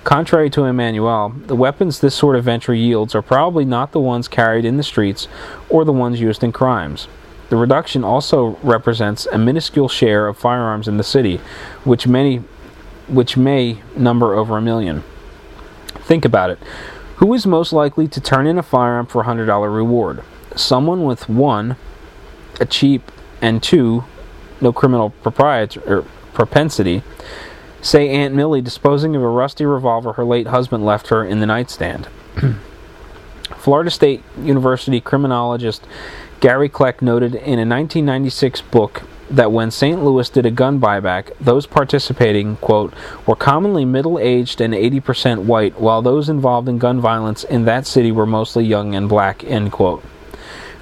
[0.05, 4.27] Contrary to Emanuel, the weapons this sort of venture yields are probably not the ones
[4.27, 5.29] carried in the streets
[5.69, 7.09] or the ones used in crimes.
[7.51, 11.41] The reduction also represents a minuscule share of firearms in the city,
[11.85, 12.39] which many
[13.07, 15.03] which may number over a million.
[15.89, 16.59] Think about it.
[17.21, 20.25] Who is most likely to turn in a firearm for a $100 reward?
[20.57, 21.77] Someone with one,
[22.59, 24.05] a cheap, and two,
[24.59, 27.03] no criminal propriety or er, propensity.
[27.83, 31.47] Say Aunt Millie disposing of a rusty revolver her late husband left her in the
[31.47, 32.09] nightstand.
[33.55, 35.87] Florida State University criminologist
[36.41, 40.03] Gary Kleck noted in a 1996 book that when St.
[40.03, 42.93] Louis did a gun buyback, those participating, quote,
[43.27, 47.87] were commonly middle aged and 80% white, while those involved in gun violence in that
[47.87, 50.05] city were mostly young and black, end quote.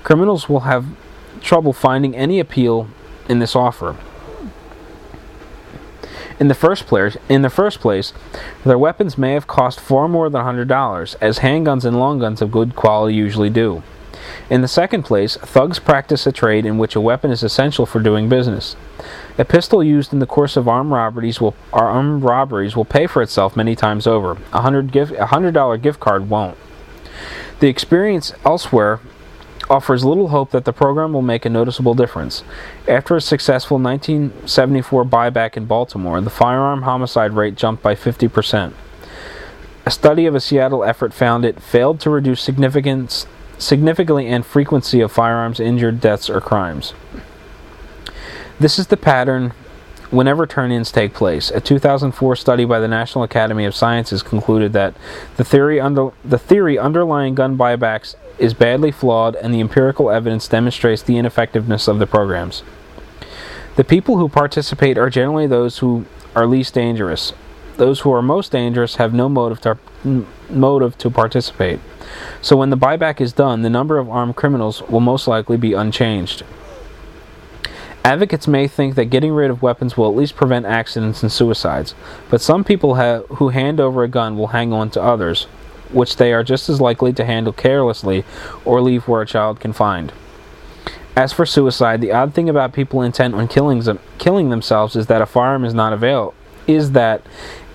[0.03, 0.87] Criminals will have
[1.43, 2.89] trouble finding any appeal
[3.29, 3.97] in this offer.
[6.41, 8.13] In the first place, in the first place,
[8.65, 12.53] their weapons may have cost far more than $100, as handguns and long guns of
[12.53, 13.83] good quality usually do.
[14.51, 18.01] In the second place, thugs practice a trade in which a weapon is essential for
[18.01, 18.77] doing business.
[19.37, 23.23] A pistol used in the course of armed robberies will, armed robberies will pay for
[23.23, 24.39] itself many times over.
[24.53, 26.57] A hundred gift, a hundred dollar gift card won't.
[27.61, 29.01] The experience elsewhere
[29.71, 32.43] offers little hope that the program will make a noticeable difference.
[32.87, 38.73] After a successful 1974 buyback in Baltimore, the firearm homicide rate jumped by 50%.
[39.85, 43.27] A study of a Seattle effort found it failed to reduce significant
[43.59, 46.95] significantly and frequency of firearms injured deaths or crimes.
[48.59, 49.53] This is the pattern
[50.11, 51.51] whenever turn ins take place.
[51.51, 54.95] A 2004 study by the National Academy of Sciences concluded that
[55.37, 60.49] the theory, under, the theory underlying gun buybacks is badly flawed and the empirical evidence
[60.49, 62.63] demonstrates the ineffectiveness of the programs.
[63.77, 67.33] The people who participate are generally those who are least dangerous.
[67.77, 69.79] Those who are most dangerous have no motive to,
[70.51, 71.81] motive to participate.
[72.41, 75.73] So when the buyback is done, the number of armed criminals will most likely be
[75.73, 76.45] unchanged.
[78.05, 81.95] Advocates may think that getting rid of weapons will at least prevent accidents and suicides,
[82.31, 85.45] but some people ha- who hand over a gun will hang on to others,
[85.93, 88.25] which they are just as likely to handle carelessly
[88.65, 90.13] or leave where a child can find.
[91.17, 95.09] As for suicide, the odd thing about people intent on killing, them, killing themselves is
[95.09, 96.33] that a firearm is not available.
[96.69, 97.23] Is that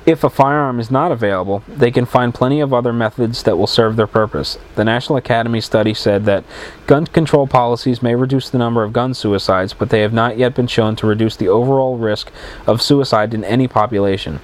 [0.05, 3.67] if a firearm is not available, they can find plenty of other methods that will
[3.67, 4.57] serve their purpose.
[4.75, 6.43] The National Academy study said that
[6.87, 10.55] gun control policies may reduce the number of gun suicides, but they have not yet
[10.55, 12.31] been shown to reduce the overall risk
[12.67, 14.41] of suicide in any population.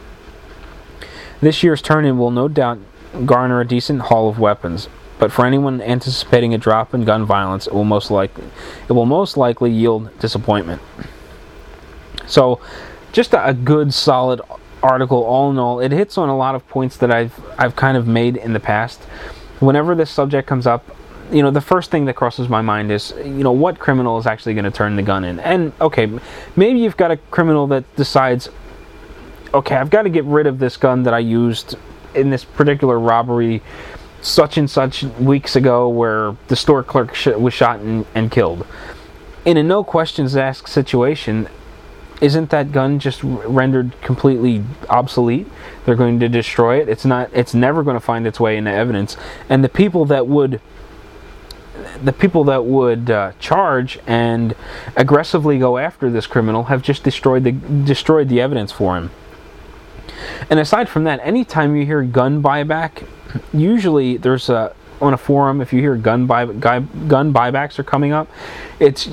[1.42, 2.80] This year's turn in will no doubt
[3.26, 7.68] garner a decent haul of weapons, but for anyone anticipating a drop in gun violence,
[7.68, 8.46] it will most likely
[8.88, 10.82] it will most likely yield disappointment.
[12.28, 12.62] So,
[13.12, 14.40] just a, a good solid
[14.82, 17.98] article all in all it hits on a lot of points that I've I've kind
[17.98, 19.00] of made in the past.
[19.60, 20.96] Whenever this subject comes up
[21.32, 24.26] you know the first thing that crosses my mind is you know what criminal is
[24.26, 25.40] actually going to turn the gun in?
[25.40, 26.10] And okay
[26.56, 28.50] maybe you've got a criminal that decides
[29.54, 31.76] okay I've got to get rid of this gun that I used
[32.16, 33.62] in this particular robbery
[34.22, 38.66] such and such weeks ago where the store clerk sh- was shot and, and killed.
[39.46, 41.48] In a no questions asked situation
[42.22, 45.48] isn't that gun just rendered completely obsolete?
[45.86, 46.90] They're going to destroy it.
[46.90, 47.30] It's not.
[47.34, 49.16] It's never going to find its way into evidence.
[49.48, 50.60] And the people that would,
[52.04, 54.56] the people that would uh, charge and
[54.96, 59.12] aggressively go after this criminal have just destroyed the destroyed the evidence for him.
[60.50, 63.08] And aside from that, anytime you hear gun buyback,
[63.54, 68.12] usually there's a on a forum if you hear gun buy gun buybacks are coming
[68.12, 68.28] up,
[68.80, 69.10] it's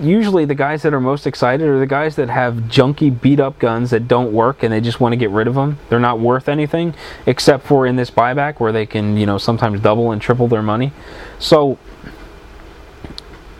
[0.00, 3.58] usually the guys that are most excited are the guys that have junky beat up
[3.58, 5.78] guns that don't work and they just want to get rid of them.
[5.88, 6.94] They're not worth anything
[7.26, 10.62] except for in this buyback where they can, you know, sometimes double and triple their
[10.62, 10.92] money.
[11.38, 11.78] So,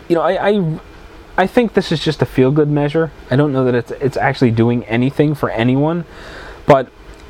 [0.07, 0.79] you know, I, I
[1.37, 3.11] I think this is just a feel good measure.
[3.29, 6.05] I don't know that it's it's actually doing anything for anyone,
[6.65, 6.89] but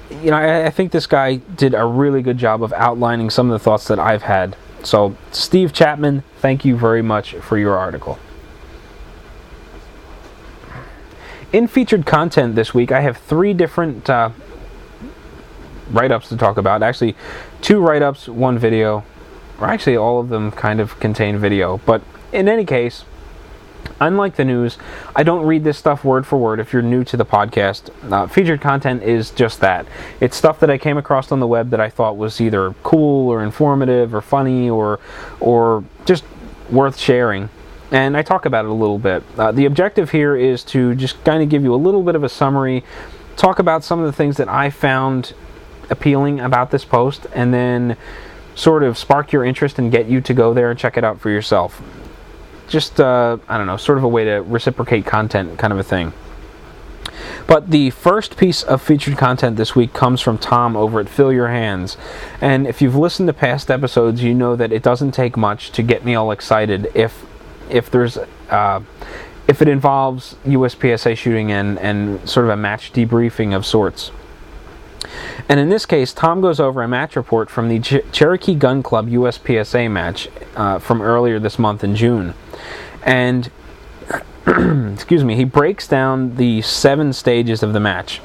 [0.09, 3.49] you know, I, I think this guy did a really good job of outlining some
[3.49, 4.55] of the thoughts that I've had.
[4.83, 8.19] So, Steve Chapman, thank you very much for your article.
[11.51, 14.31] In featured content this week, I have three different uh,
[15.91, 16.84] write ups to talk about.
[16.84, 17.15] Actually,
[17.62, 19.03] two write ups, one video.
[19.60, 21.77] Or actually, all of them kind of contain video.
[21.86, 22.01] But
[22.34, 23.05] in any case,
[24.01, 24.77] unlike the news,
[25.15, 26.60] I don't read this stuff word for word.
[26.60, 29.86] If you're new to the podcast, uh, featured content is just that.
[30.19, 33.29] It's stuff that I came across on the web that I thought was either cool
[33.29, 34.99] or informative or funny or
[35.39, 36.25] or just
[36.69, 37.49] worth sharing.
[37.95, 39.23] And I talk about it a little bit.
[39.38, 42.23] Uh, the objective here is to just kind of give you a little bit of
[42.23, 42.84] a summary,
[43.38, 45.34] talk about some of the things that I found
[45.89, 47.95] appealing about this post, and then
[48.53, 51.19] sort of spark your interest and get you to go there and check it out
[51.19, 51.81] for yourself
[52.67, 55.84] just uh, I don't know, sort of a way to reciprocate content, kind of a
[55.84, 56.13] thing.
[57.47, 61.31] But the first piece of featured content this week comes from Tom over at Fill
[61.31, 61.95] Your Hands.
[62.41, 65.84] And if you've listened to past episodes, you know that it doesn't take much to
[65.84, 67.25] get me all excited if
[67.69, 68.17] if there's
[68.49, 68.82] uh,
[69.47, 74.12] if it involves USPSA shooting and, and sort of a match debriefing of sorts.
[75.47, 78.82] And in this case, Tom goes over a match report from the Ch- Cherokee Gun
[78.82, 82.34] Club USPSA match uh, from earlier this month in June.
[83.04, 83.51] And,
[84.93, 88.21] excuse me, he breaks down the seven stages of the match,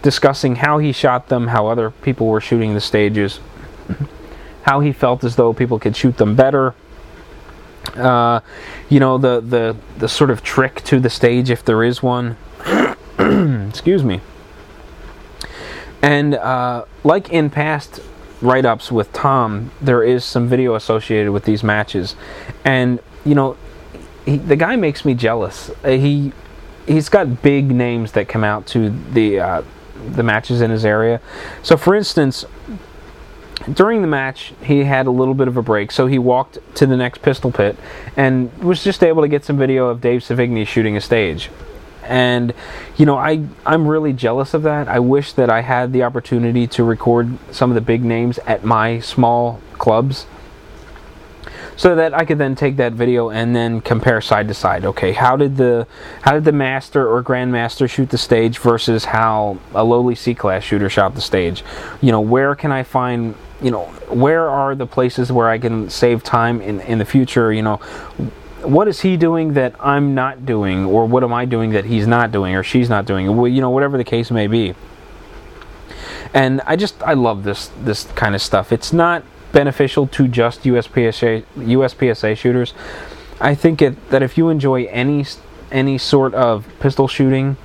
[0.00, 3.40] discussing how he shot them, how other people were shooting the stages,
[4.62, 6.74] how he felt as though people could shoot them better.
[7.94, 8.40] Uh,
[8.88, 12.36] you know the, the the sort of trick to the stage if there is one.
[13.68, 14.20] excuse me.
[16.00, 18.00] And uh, like in past
[18.40, 22.16] write ups with Tom, there is some video associated with these matches.
[22.64, 23.56] And, you know,
[24.26, 25.70] he, the guy makes me jealous.
[25.84, 26.32] Uh, he
[26.86, 29.62] he's got big names that come out to the uh,
[30.14, 31.20] the matches in his area.
[31.62, 32.44] So, for instance,
[33.72, 36.86] during the match, he had a little bit of a break, so he walked to
[36.86, 37.76] the next pistol pit
[38.16, 41.50] and was just able to get some video of Dave Sevigny shooting a stage
[42.04, 42.52] and
[42.96, 44.88] you know I I'm really jealous of that.
[44.88, 48.64] I wish that I had the opportunity to record some of the big names at
[48.64, 50.26] my small clubs
[51.76, 54.84] so that I could then take that video and then compare side to side.
[54.84, 55.86] Okay, how did the
[56.22, 60.64] how did the master or grandmaster shoot the stage versus how a lowly C class
[60.64, 61.64] shooter shot the stage?
[62.00, 65.88] You know, where can I find you know where are the places where I can
[65.88, 67.52] save time in in the future?
[67.52, 67.76] You know,
[68.62, 72.06] what is he doing that I'm not doing, or what am I doing that he's
[72.06, 73.26] not doing, or she's not doing?
[73.26, 74.74] You know, whatever the case may be.
[76.34, 78.72] And I just I love this this kind of stuff.
[78.72, 79.22] It's not
[79.52, 82.74] beneficial to just USPSA USPSA shooters.
[83.40, 85.26] I think it, that if you enjoy any
[85.70, 87.56] any sort of pistol shooting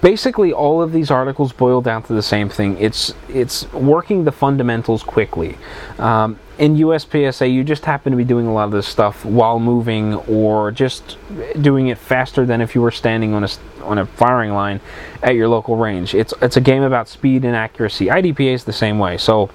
[0.00, 2.76] basically all of these articles boil down to the same thing.
[2.78, 5.56] It's it's working the fundamentals quickly.
[5.98, 9.60] Um, in USPSA, you just happen to be doing a lot of this stuff while
[9.60, 11.16] moving, or just
[11.60, 13.48] doing it faster than if you were standing on a
[13.82, 14.80] on a firing line
[15.22, 16.14] at your local range.
[16.14, 18.06] It's it's a game about speed and accuracy.
[18.06, 19.18] IDPA is the same way.
[19.18, 19.50] So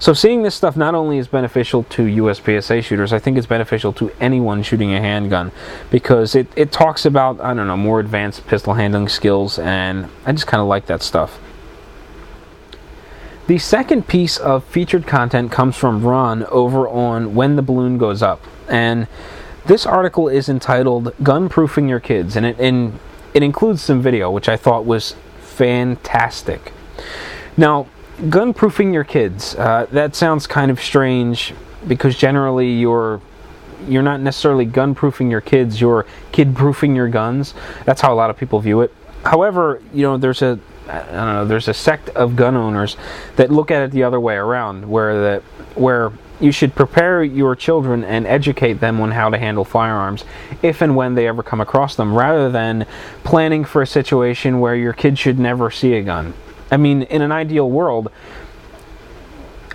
[0.00, 3.92] so seeing this stuff not only is beneficial to USPSA shooters, I think it's beneficial
[3.92, 5.52] to anyone shooting a handgun
[5.90, 10.32] because it, it talks about, I don't know, more advanced pistol handling skills and I
[10.32, 11.38] just kind of like that stuff.
[13.46, 18.22] The second piece of featured content comes from Ron over on When the Balloon Goes
[18.22, 18.42] Up.
[18.68, 19.06] And
[19.66, 22.98] this article is entitled Gun Proofing Your Kids and it, and
[23.34, 26.72] it includes some video, which I thought was fantastic.
[27.58, 27.86] Now,
[28.28, 29.54] gun proofing your kids.
[29.54, 31.54] Uh, that sounds kind of strange
[31.86, 33.20] because generally you're
[33.88, 35.80] you're not necessarily gun proofing your kids.
[35.80, 37.54] You're kid proofing your guns.
[37.86, 38.94] That's how a lot of people view it.
[39.24, 42.96] However, you know there's a I don't know there's a sect of gun owners
[43.36, 45.42] that look at it the other way around, where the
[45.74, 50.24] where you should prepare your children and educate them on how to handle firearms
[50.62, 52.86] if and when they ever come across them, rather than
[53.24, 56.32] planning for a situation where your kid should never see a gun.
[56.70, 58.10] I mean, in an ideal world,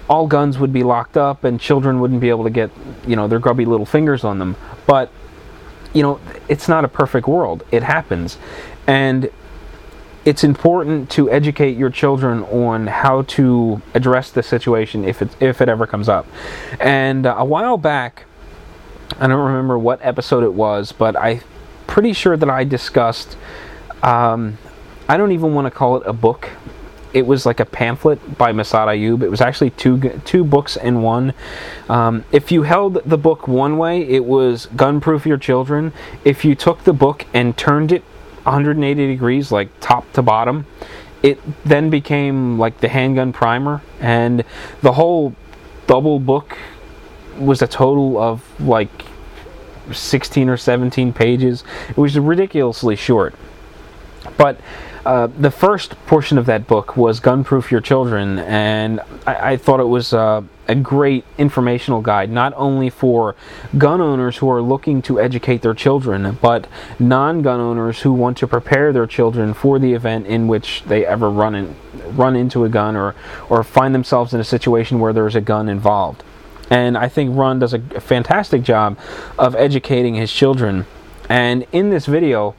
[0.10, 2.70] all guns would be locked up and children wouldn't be able to get,
[3.08, 4.56] you know, their grubby little fingers on them.
[4.86, 5.12] But,
[5.94, 7.64] you know, it's not a perfect world.
[7.72, 8.38] It happens.
[8.88, 9.30] And
[10.26, 15.62] it's important to educate your children on how to address the situation if it if
[15.62, 16.26] it ever comes up.
[16.80, 18.26] And uh, a while back,
[19.20, 21.42] I don't remember what episode it was, but I'm
[21.86, 23.38] pretty sure that I discussed
[24.02, 24.58] um,
[25.08, 26.50] I don't even want to call it a book
[27.16, 29.24] it was like a pamphlet by Massad Ayoob.
[29.24, 31.34] It was actually two two books in one.
[31.88, 35.94] Um, if you held the book one way, it was Gunproof Your Children.
[36.26, 38.04] If you took the book and turned it
[38.44, 40.66] 180 degrees, like top to bottom,
[41.24, 44.44] it then became like the handgun primer, and
[44.82, 45.34] the whole
[45.88, 46.58] double book
[47.40, 49.06] was a total of like
[49.90, 51.64] 16 or 17 pages.
[51.88, 53.36] It was ridiculously short.
[54.38, 54.60] But
[55.06, 59.80] uh, the first portion of that book was Gunproof Your Children, and I, I thought
[59.80, 63.36] it was uh, a great informational guide, not only for
[63.78, 68.38] gun owners who are looking to educate their children, but non gun owners who want
[68.40, 71.76] to prepare their children for the event in which they ever run, in,
[72.16, 73.14] run into a gun or,
[73.48, 76.24] or find themselves in a situation where there's a gun involved.
[76.72, 78.98] And I think Ron does a fantastic job
[79.38, 80.88] of educating his children.
[81.30, 82.56] And in this video,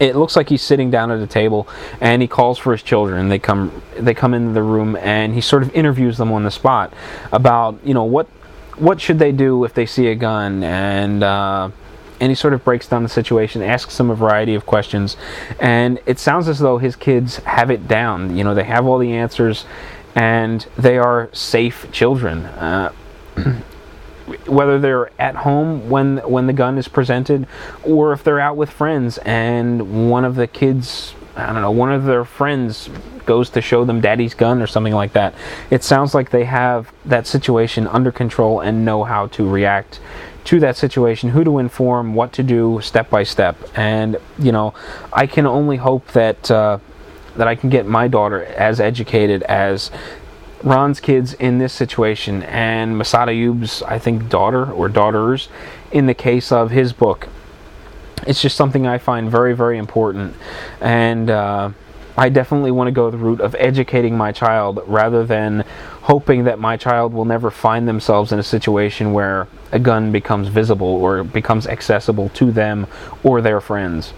[0.00, 1.68] it looks like he's sitting down at a table
[2.00, 5.40] and he calls for his children they come they come into the room and he
[5.40, 6.92] sort of interviews them on the spot
[7.32, 8.26] about you know what
[8.76, 11.70] what should they do if they see a gun and uh,
[12.20, 15.16] and he sort of breaks down the situation asks them a variety of questions
[15.60, 18.36] and it sounds as though his kids have it down.
[18.36, 19.64] You know they have all the answers
[20.14, 22.44] and they are safe children.
[22.44, 22.92] Uh,
[24.46, 27.46] whether they're at home when when the gun is presented,
[27.84, 31.92] or if they're out with friends and one of the kids, I don't know, one
[31.92, 32.90] of their friends
[33.24, 35.34] goes to show them daddy's gun or something like that.
[35.70, 40.00] It sounds like they have that situation under control and know how to react
[40.44, 43.56] to that situation, who to inform, what to do, step by step.
[43.74, 44.74] And you know,
[45.12, 46.50] I can only hope that.
[46.50, 46.78] Uh,
[47.36, 49.90] that I can get my daughter as educated as
[50.62, 55.48] Ron's kids in this situation and Massad Ayoob's, I think, daughter or daughters
[55.92, 57.28] in the case of his book.
[58.26, 60.34] It's just something I find very, very important.
[60.80, 61.70] And uh,
[62.16, 65.64] I definitely want to go the route of educating my child rather than
[66.02, 70.48] hoping that my child will never find themselves in a situation where a gun becomes
[70.48, 72.86] visible or becomes accessible to them
[73.22, 74.14] or their friends.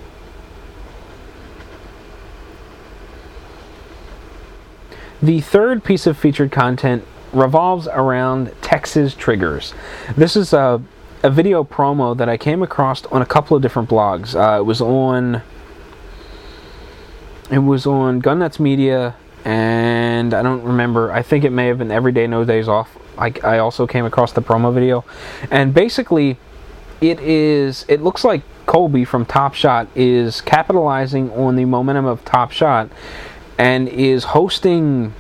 [5.23, 9.75] The third piece of featured content revolves around Texas triggers.
[10.17, 10.81] This is a,
[11.25, 14.37] a video promo that I came across on a couple of different blogs.
[14.37, 15.43] Uh, it was on
[17.51, 21.11] it was on Gun Nuts Media, and I don't remember.
[21.11, 22.97] I think it may have been Everyday No Days Off.
[23.17, 25.05] I, I also came across the promo video,
[25.51, 26.39] and basically,
[27.01, 27.85] it is.
[27.89, 32.91] It looks like Colby from Top Shot is capitalizing on the momentum of Top Shot
[33.59, 35.13] and is hosting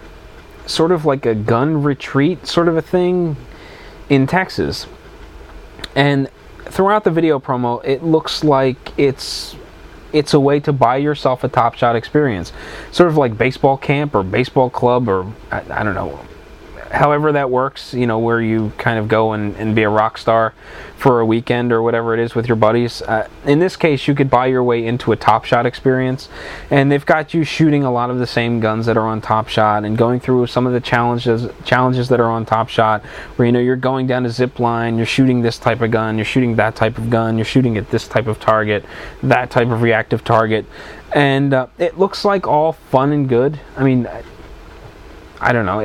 [0.66, 3.36] sort of like a gun retreat sort of a thing
[4.09, 4.86] in Texas.
[5.95, 6.30] And
[6.64, 9.57] throughout the video promo, it looks like it's
[10.12, 12.53] it's a way to buy yourself a Top Shot experience,
[12.93, 16.18] sort of like baseball camp or baseball club or I, I don't know
[16.91, 20.18] however that works, you know, where you kind of go and, and be a rock
[20.18, 20.55] star
[20.97, 23.03] for a weekend or whatever it is with your buddies.
[23.03, 26.28] Uh, in this case, you could buy your way into a Top Shot experience,
[26.70, 29.49] and they've got you shooting a lot of the same guns that are on Top
[29.49, 33.05] Shot and going through some of the challenges challenges that are on Top Shot,
[33.36, 36.16] where you know you're going down a zip line, you're shooting this type of gun,
[36.16, 38.84] you're shooting that type of gun, you're shooting at this type of target,
[39.22, 40.66] that type of reactive target,
[41.12, 43.61] and uh, it looks like all fun and good.
[43.76, 44.09] I mean.
[45.41, 45.78] I don't know.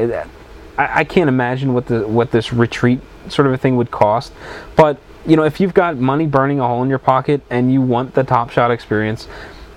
[0.77, 2.99] I, I can't imagine what the what this retreat
[3.29, 4.33] sort of a thing would cost,
[4.75, 7.81] but you know if you've got money burning a hole in your pocket and you
[7.81, 9.27] want the Top Shot experience,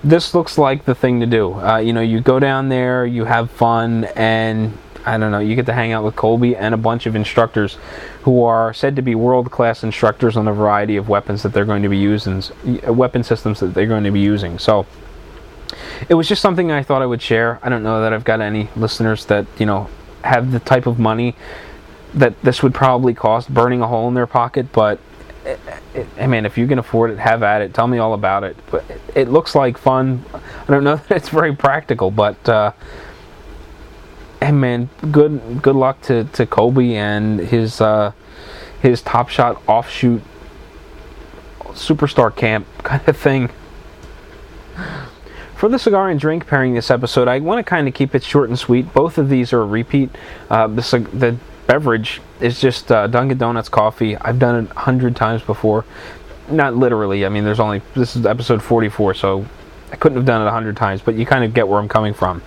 [0.03, 1.53] this looks like the thing to do.
[1.53, 5.55] Uh, you know, you go down there, you have fun, and I don't know, you
[5.55, 7.77] get to hang out with Colby and a bunch of instructors
[8.23, 11.65] who are said to be world class instructors on a variety of weapons that they're
[11.65, 12.43] going to be using,
[12.87, 14.59] weapon systems that they're going to be using.
[14.59, 14.85] So
[16.09, 17.59] it was just something I thought I would share.
[17.63, 19.89] I don't know that I've got any listeners that, you know,
[20.27, 21.35] have the type of money
[22.13, 24.99] that this would probably cost burning a hole in their pocket, but
[25.45, 25.59] it,
[25.93, 27.73] it, I mean, if you can afford it, have at it.
[27.73, 28.57] Tell me all about it.
[28.69, 30.23] But it, it looks like fun.
[30.33, 32.71] I don't know that it's very practical, but uh,
[34.41, 38.11] and man, good good luck to, to Colby and his uh,
[38.81, 40.21] his Top Shot offshoot
[41.59, 43.49] superstar camp kind of thing.
[45.57, 48.23] For the cigar and drink pairing this episode, I want to kind of keep it
[48.23, 48.93] short and sweet.
[48.93, 50.11] Both of these are a repeat.
[50.51, 51.35] Uh, the, the
[51.65, 54.15] beverage is just uh, Dunkin' Donuts coffee.
[54.17, 55.83] I've done it a hundred times before.
[56.47, 57.25] Not literally.
[57.25, 59.47] I mean, there's only this is episode 44, so
[59.91, 61.89] I couldn't have done it a hundred times, but you kind of get where I'm
[61.89, 62.43] coming from.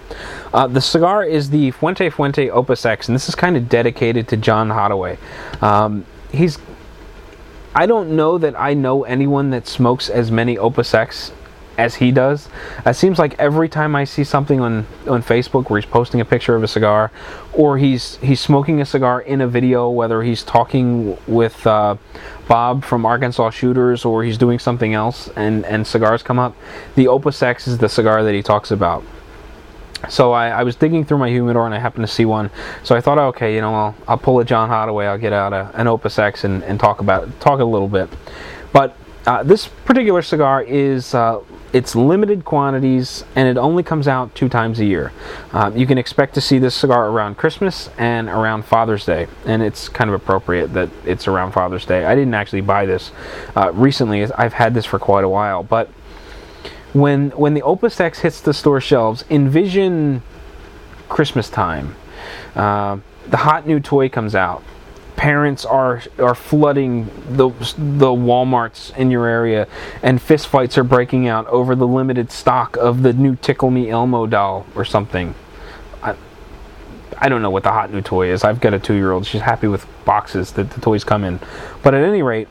[0.55, 4.29] Uh, the cigar is the Fuente Fuente Opus X, and this is kind of dedicated
[4.29, 5.19] to John Hottaway.
[5.61, 6.59] Um, he's
[7.75, 11.33] I don't know that I know anyone that smokes as many Opus X
[11.81, 12.49] as he does.
[12.85, 16.27] It seems like every time I see something on on Facebook where he's posting a
[16.27, 17.11] picture of a cigar,
[17.55, 21.97] or he's he's smoking a cigar in a video, whether he's talking with uh,
[22.49, 26.55] Bob from Arkansas Shooters or he's doing something else, and and cigars come up,
[26.97, 29.03] the Opus X is the cigar that he talks about.
[30.09, 32.51] So I, I, was digging through my humidor and I happened to see one.
[32.83, 35.05] So I thought, okay, you know, I'll, I'll pull a John Hottaway.
[35.05, 38.09] I'll get out a, an Opus X and, and talk about talk a little bit.
[38.73, 41.41] But uh, this particular cigar is uh,
[41.73, 45.13] it's limited quantities and it only comes out two times a year.
[45.53, 49.63] Uh, you can expect to see this cigar around Christmas and around Father's Day, and
[49.63, 52.05] it's kind of appropriate that it's around Father's Day.
[52.05, 53.13] I didn't actually buy this
[53.57, 55.63] uh, recently; I've had this for quite a while.
[55.63, 55.89] But
[56.93, 60.23] when when the Opus X hits the store shelves, envision
[61.09, 61.97] Christmas time.
[62.55, 62.99] Uh,
[63.29, 64.63] the hot new toy comes out
[65.21, 69.69] parents are are flooding the the WalMarts in your area,
[70.03, 74.27] and fistfights are breaking out over the limited stock of the new Tickle Me Elmo
[74.27, 75.35] doll or something.
[76.03, 76.15] I,
[77.19, 78.45] I don't know what the hot new toy is.
[78.45, 79.27] I've got a two-year-old.
[79.27, 81.39] She's happy with boxes that the toys come in.
[81.83, 82.49] But at any rate,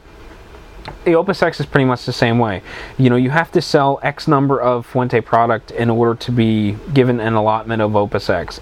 [1.05, 2.61] the Opus X is pretty much the same way.
[2.99, 6.77] You know, you have to sell X number of Fuente product in order to be
[6.93, 8.59] given an allotment of Opus X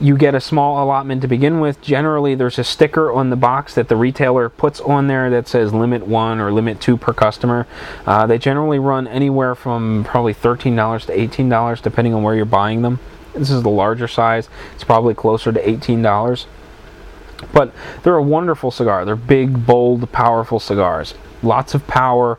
[0.00, 1.80] you get a small allotment to begin with.
[1.80, 5.72] Generally, there's a sticker on the box that the retailer puts on there that says
[5.72, 7.66] limit one or limit two per customer.
[8.06, 12.82] Uh, they generally run anywhere from probably $13 to $18 depending on where you're buying
[12.82, 12.98] them.
[13.34, 16.46] This is the larger size, it's probably closer to $18.
[17.52, 17.72] But
[18.02, 19.04] they're a wonderful cigar.
[19.04, 21.14] They're big, bold, powerful cigars.
[21.42, 22.38] Lots of power,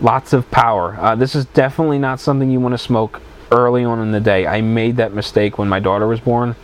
[0.00, 0.96] lots of power.
[1.00, 3.20] Uh, this is definitely not something you want to smoke
[3.50, 4.46] early on in the day.
[4.46, 6.56] I made that mistake when my daughter was born.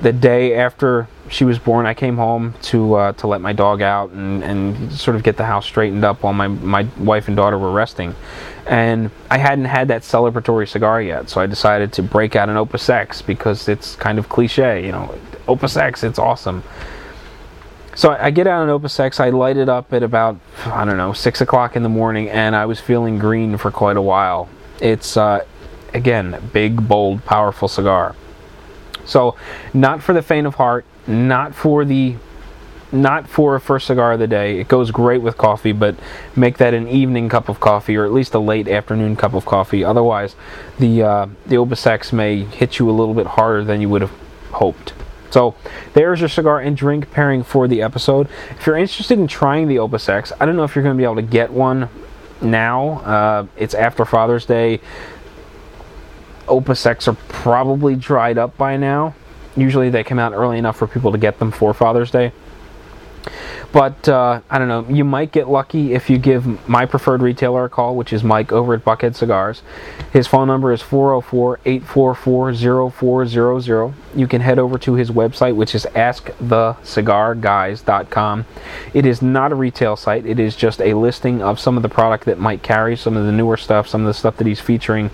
[0.00, 3.82] The day after she was born, I came home to uh, to let my dog
[3.82, 7.36] out and, and sort of get the house straightened up while my, my wife and
[7.36, 8.14] daughter were resting.
[8.66, 12.56] And I hadn't had that celebratory cigar yet, so I decided to break out an
[12.56, 15.14] Opus X because it's kind of cliche, you know.
[15.48, 16.62] Opus X, it's awesome.
[17.94, 20.96] So I get out an Opus X, I light it up at about, I don't
[20.96, 24.48] know, 6 o'clock in the morning, and I was feeling green for quite a while.
[24.80, 25.44] It's uh,
[25.94, 28.14] again, big, bold, powerful cigar.
[29.04, 29.36] So,
[29.74, 32.16] not for the faint of heart, not for the
[32.92, 34.58] not for a first cigar of the day.
[34.58, 35.94] It goes great with coffee, but
[36.34, 39.44] make that an evening cup of coffee or at least a late afternoon cup of
[39.46, 39.84] coffee.
[39.84, 40.34] Otherwise,
[40.78, 44.02] the uh, the Opus X may hit you a little bit harder than you would
[44.02, 44.12] have
[44.52, 44.92] hoped.
[45.30, 45.54] So
[45.94, 48.28] there's your cigar and drink pairing for the episode.
[48.50, 51.00] If you're interested in trying the Opus X, I don't know if you're going to
[51.00, 51.88] be able to get one
[52.42, 52.98] now.
[53.00, 54.80] Uh, it's after Father's Day.
[56.50, 59.14] Opus X are probably dried up by now.
[59.56, 62.32] Usually they come out early enough for people to get them for Father's Day.
[63.72, 64.84] But uh, I don't know.
[64.88, 68.50] You might get lucky if you give my preferred retailer a call, which is Mike
[68.50, 69.62] over at Buckhead Cigars.
[70.12, 73.94] His phone number is 404 844 0400.
[74.16, 78.46] You can head over to his website, which is askthecigarguys.com.
[78.92, 81.88] It is not a retail site, it is just a listing of some of the
[81.88, 84.60] product that might carry, some of the newer stuff, some of the stuff that he's
[84.60, 85.12] featuring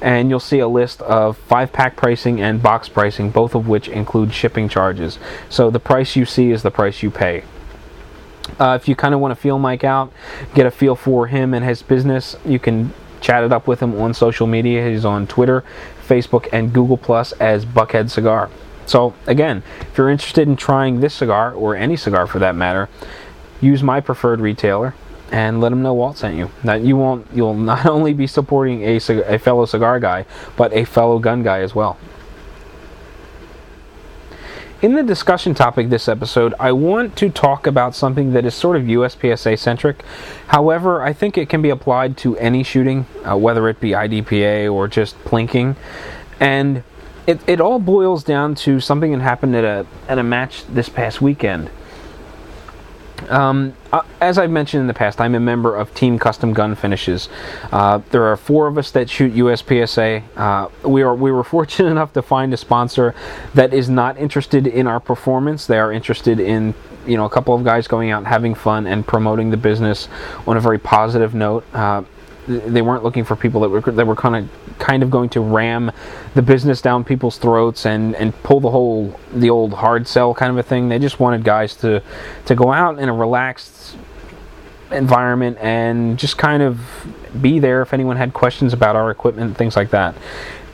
[0.00, 3.88] and you'll see a list of five pack pricing and box pricing, both of which
[3.88, 5.18] include shipping charges.
[5.48, 7.44] So the price you see is the price you pay.
[8.58, 10.12] Uh, if you kind of want to feel Mike out,
[10.54, 13.98] get a feel for him and his business, you can chat it up with him
[14.00, 14.86] on social media.
[14.88, 15.64] He's on Twitter,
[16.06, 18.50] Facebook, and Google Plus as Buckhead Cigar.
[18.86, 22.90] So again, if you're interested in trying this cigar or any cigar for that matter,
[23.60, 24.94] use my preferred retailer
[25.34, 26.48] and let them know Walt sent you.
[26.62, 30.26] That you won't you'll not only be supporting a, a fellow cigar guy,
[30.56, 31.98] but a fellow gun guy as well.
[34.80, 38.76] In the discussion topic this episode, I want to talk about something that is sort
[38.76, 40.04] of USPSA centric.
[40.48, 44.72] However, I think it can be applied to any shooting, uh, whether it be IDPA
[44.72, 45.74] or just plinking.
[46.38, 46.84] And
[47.26, 50.90] it, it all boils down to something that happened at a, at a match this
[50.90, 51.70] past weekend.
[53.30, 56.74] Um, uh, as I've mentioned in the past, I'm a member of Team Custom Gun
[56.74, 57.28] Finishes.
[57.70, 60.22] Uh, there are four of us that shoot USPSA.
[60.36, 63.14] Uh, we are we were fortunate enough to find a sponsor
[63.54, 65.66] that is not interested in our performance.
[65.66, 66.74] They are interested in
[67.06, 70.08] you know a couple of guys going out having fun and promoting the business
[70.46, 71.64] on a very positive note.
[71.74, 72.02] Uh,
[72.46, 75.40] they weren't looking for people that were that were kind of kind of going to
[75.40, 75.90] ram
[76.34, 80.50] the business down people's throats and and pull the whole the old hard sell kind
[80.50, 80.88] of a thing.
[80.88, 82.02] They just wanted guys to
[82.46, 83.96] to go out in a relaxed
[84.90, 86.80] environment and just kind of
[87.40, 90.14] be there if anyone had questions about our equipment things like that.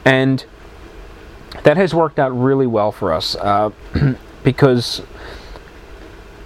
[0.05, 0.45] And
[1.62, 3.71] that has worked out really well for us uh,
[4.45, 5.03] because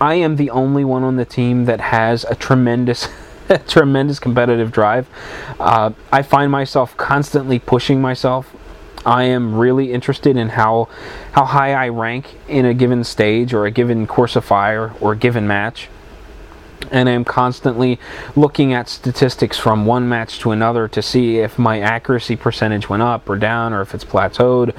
[0.01, 3.09] I am the only one on the team that has a tremendous
[3.68, 5.09] tremendous competitive drive.
[5.59, 8.55] Uh, I find myself constantly pushing myself.
[9.07, 10.88] I am really interested in how
[11.32, 15.12] how high I rank in a given stage or a given course of fire or
[15.12, 15.88] a given match.
[16.90, 17.99] And I'm constantly
[18.36, 23.03] looking at statistics from one match to another to see if my accuracy percentage went
[23.03, 24.74] up or down or if it's plateaued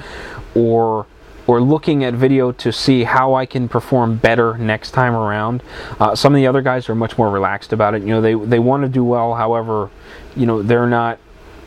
[0.54, 1.06] or
[1.46, 5.62] or looking at video to see how I can perform better next time around.
[6.00, 8.02] Uh, some of the other guys are much more relaxed about it.
[8.02, 9.34] You know, they they want to do well.
[9.34, 9.90] However,
[10.34, 11.18] you know, they're not.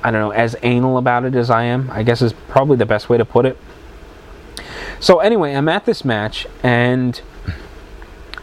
[0.04, 1.90] I don't know as anal about it as I am.
[1.92, 3.58] I guess is probably the best way to put it.
[5.00, 7.22] So anyway, I'm at this match and.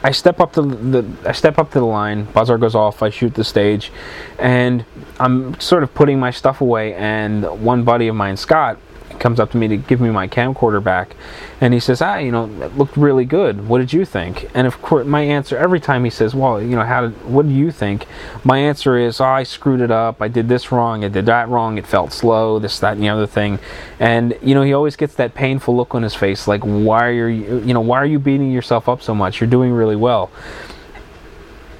[0.02, 2.26] I step up to the I step up to the line.
[2.26, 3.02] Buzzer goes off.
[3.02, 3.90] I shoot the stage,
[4.38, 4.84] and
[5.18, 6.94] I'm sort of putting my stuff away.
[6.94, 8.78] And one buddy of mine, Scott,
[9.20, 11.16] comes up to me to give me my camcorder back,
[11.60, 13.68] and he says, "Ah, you know, it looked really good.
[13.68, 16.76] What did you think?" And of course, my answer every time he says, "Well, you
[16.76, 17.30] know, how did?
[17.30, 18.06] What do you think?"
[18.44, 20.20] My answer is, oh, "I screwed it up.
[20.20, 21.04] I did this wrong.
[21.04, 21.78] I did that wrong.
[21.78, 22.58] It felt slow.
[22.58, 23.58] This, that, and the other thing."
[23.98, 27.28] And you know, he always gets that painful look on his face, like, "Why are
[27.28, 27.62] you?
[27.64, 29.40] You know, why are you beating yourself up so much?
[29.40, 30.30] You're doing really well."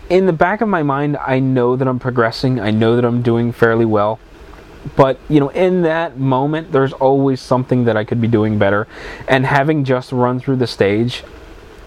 [0.09, 2.61] In the back of my mind, I know that I'm progressing.
[2.61, 4.21] I know that I'm doing fairly well
[4.95, 8.87] but you know in that moment there's always something that i could be doing better
[9.27, 11.25] and having just run through the stage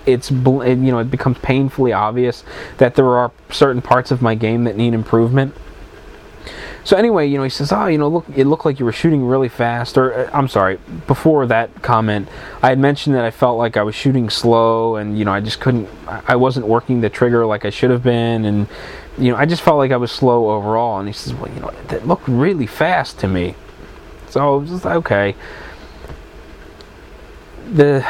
[0.06, 2.44] it's you know it becomes painfully obvious
[2.78, 5.54] that there are certain parts of my game that need improvement
[6.84, 8.92] so anyway, you know, he says, "Oh, you know, look, it looked like you were
[8.92, 12.28] shooting really fast." Or uh, I'm sorry, before that comment,
[12.64, 15.42] I had mentioned that I felt like I was shooting slow, and you know, I
[15.42, 18.68] just couldn't, I wasn't working the trigger like I should have been, and
[19.20, 21.00] you know, I just felt like I was slow overall.
[21.00, 23.56] And he says, "Well, you know, that looked really fast to me."
[24.30, 25.36] So I was just okay.
[27.72, 28.06] The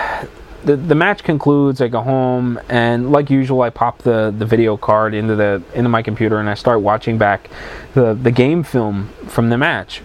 [0.64, 1.82] the, the match concludes.
[1.82, 5.90] I go home, and like usual, I pop the, the video card into the into
[5.90, 7.50] my computer, and I start watching back
[7.94, 10.02] the the game film from the match.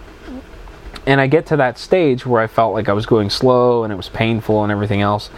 [1.07, 3.93] And I get to that stage where I felt like I was going slow, and
[3.93, 5.29] it was painful, and everything else.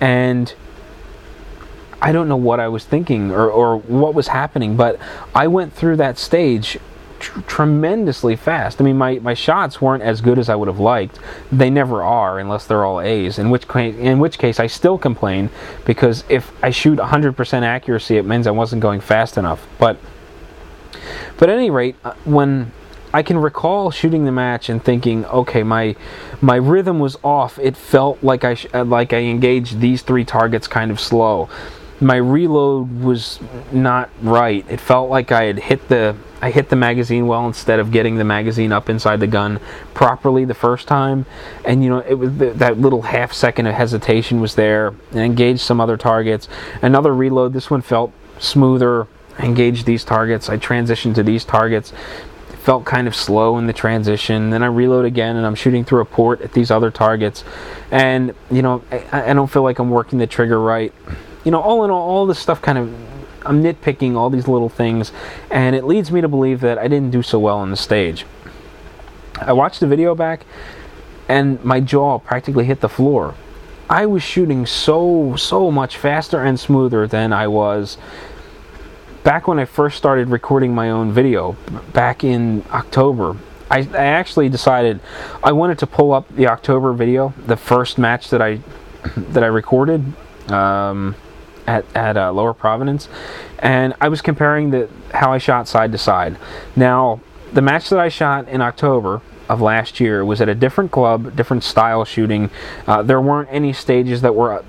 [0.00, 0.54] And
[2.02, 4.98] I don't know what I was thinking or, or what was happening, but
[5.34, 6.78] I went through that stage
[7.18, 8.80] tr- tremendously fast.
[8.80, 11.18] I mean, my, my shots weren't as good as I would have liked.
[11.52, 13.38] They never are unless they're all A's.
[13.38, 15.50] In which case, in which case, I still complain
[15.84, 19.66] because if I shoot 100% accuracy, it means I wasn't going fast enough.
[19.78, 19.98] But
[21.38, 22.72] but at any rate, uh, when
[23.12, 25.96] I can recall shooting the match and thinking, okay, my
[26.40, 27.58] my rhythm was off.
[27.58, 31.48] It felt like I sh- like I engaged these three targets kind of slow.
[32.00, 33.40] My reload was
[33.72, 34.64] not right.
[34.70, 38.16] It felt like I had hit the I hit the magazine well instead of getting
[38.16, 39.60] the magazine up inside the gun
[39.92, 41.26] properly the first time.
[41.64, 44.94] And you know, it was that little half second of hesitation was there.
[45.10, 46.48] And engaged some other targets.
[46.80, 47.52] Another reload.
[47.52, 49.06] This one felt smoother.
[49.38, 50.48] I engaged these targets.
[50.48, 51.92] I transitioned to these targets.
[52.50, 54.48] It felt kind of slow in the transition.
[54.48, 57.44] Then I reload again, and I'm shooting through a port at these other targets.
[57.90, 60.94] And you know, I, I don't feel like I'm working the trigger right.
[61.44, 62.94] You know, all in all, all this stuff kind of
[63.44, 65.12] I'm nitpicking all these little things,
[65.50, 68.26] and it leads me to believe that I didn't do so well on the stage.
[69.40, 70.44] I watched the video back,
[71.28, 73.34] and my jaw practically hit the floor.
[73.88, 77.96] I was shooting so, so much faster and smoother than I was
[79.24, 81.56] back when I first started recording my own video,
[81.92, 83.36] back in October.
[83.70, 85.00] I, I actually decided
[85.42, 88.60] I wanted to pull up the October video, the first match that I
[89.16, 90.04] that I recorded.
[90.50, 91.14] Um,
[91.66, 93.08] at, at uh, Lower Providence,
[93.58, 96.36] and I was comparing the how I shot side to side.
[96.76, 97.20] Now,
[97.52, 101.34] the match that I shot in October of last year was at a different club,
[101.34, 102.50] different style shooting.
[102.86, 104.64] Uh, there weren't any stages that were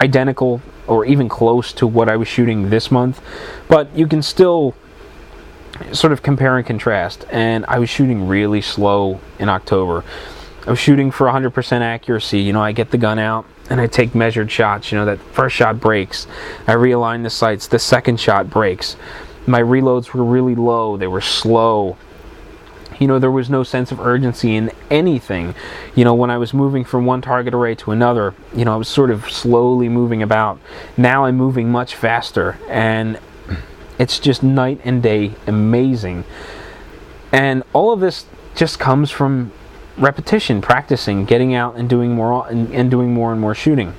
[0.00, 3.20] identical or even close to what I was shooting this month,
[3.68, 4.74] but you can still
[5.92, 7.24] sort of compare and contrast.
[7.30, 10.04] And I was shooting really slow in October.
[10.66, 12.40] I was shooting for 100% accuracy.
[12.40, 14.90] You know, I get the gun out and I take measured shots.
[14.90, 16.26] You know, that first shot breaks.
[16.66, 17.66] I realign the sights.
[17.66, 18.96] The second shot breaks.
[19.46, 20.96] My reloads were really low.
[20.96, 21.96] They were slow.
[22.98, 25.54] You know, there was no sense of urgency in anything.
[25.94, 28.76] You know, when I was moving from one target array to another, you know, I
[28.76, 30.58] was sort of slowly moving about.
[30.96, 33.20] Now I'm moving much faster, and
[33.98, 36.24] it's just night and day amazing.
[37.30, 39.52] And all of this just comes from
[39.98, 43.94] repetition, practicing, getting out and doing more and, and doing more and more shooting.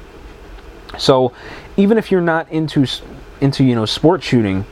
[0.97, 1.33] So,
[1.77, 2.85] even if you're not into
[3.41, 4.65] into you know sport shooting,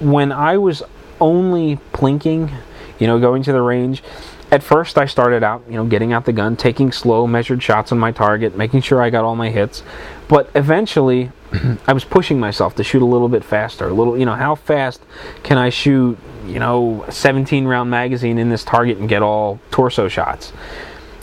[0.00, 0.82] when I was
[1.20, 2.52] only plinking,
[2.98, 4.02] you know, going to the range,
[4.50, 7.92] at first I started out, you know, getting out the gun, taking slow, measured shots
[7.92, 9.82] on my target, making sure I got all my hits.
[10.28, 11.30] But eventually,
[11.86, 13.88] I was pushing myself to shoot a little bit faster.
[13.88, 15.02] A little, you know, how fast
[15.42, 20.08] can I shoot, you know, 17 round magazine in this target and get all torso
[20.08, 20.52] shots?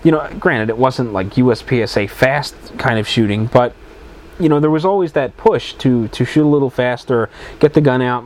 [0.03, 3.73] You know, granted, it wasn't like USPSA fast kind of shooting, but
[4.39, 7.81] you know, there was always that push to to shoot a little faster, get the
[7.81, 8.25] gun out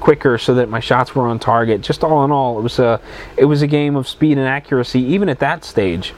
[0.00, 1.82] quicker so that my shots were on target.
[1.82, 3.00] Just all in all, it was a
[3.36, 6.14] it was a game of speed and accuracy even at that stage.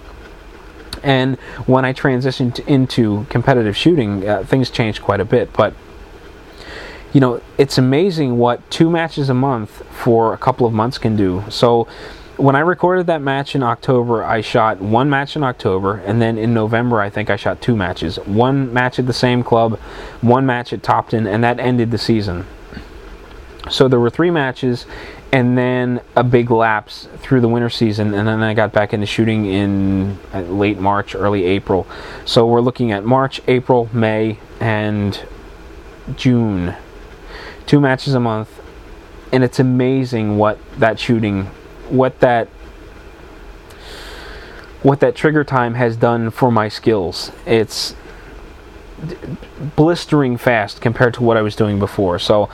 [1.02, 5.52] And when I transitioned into competitive shooting, uh, things changed quite a bit.
[5.52, 5.74] But
[7.12, 11.16] you know, it's amazing what two matches a month for a couple of months can
[11.16, 11.44] do.
[11.50, 11.86] So
[12.36, 16.38] when I recorded that match in October, I shot one match in October, and then
[16.38, 18.16] in November, I think I shot two matches.
[18.20, 19.78] One match at the same club,
[20.22, 22.46] one match at Topton, and that ended the season.
[23.70, 24.86] So there were three matches,
[25.30, 29.06] and then a big lapse through the winter season, and then I got back into
[29.06, 31.86] shooting in uh, late March, early April.
[32.24, 35.22] So we're looking at March, April, May, and
[36.16, 36.74] June.
[37.66, 38.60] Two matches a month,
[39.32, 41.46] and it's amazing what that shooting,
[41.88, 42.48] what that
[44.82, 47.30] what that trigger time has done for my skills.
[47.46, 47.94] It's
[49.76, 52.18] blistering fast compared to what I was doing before.
[52.18, 52.48] So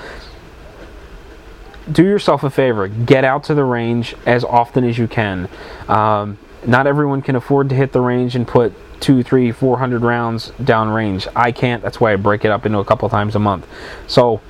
[1.91, 2.87] do yourself a favor.
[2.89, 5.49] Get out to the range as often as you can.
[5.89, 10.03] Um, not everyone can afford to hit the range and put two three four hundred
[10.03, 11.83] rounds down range i can't.
[11.83, 13.67] That's why i break it up into a couple times a month.
[14.07, 14.41] So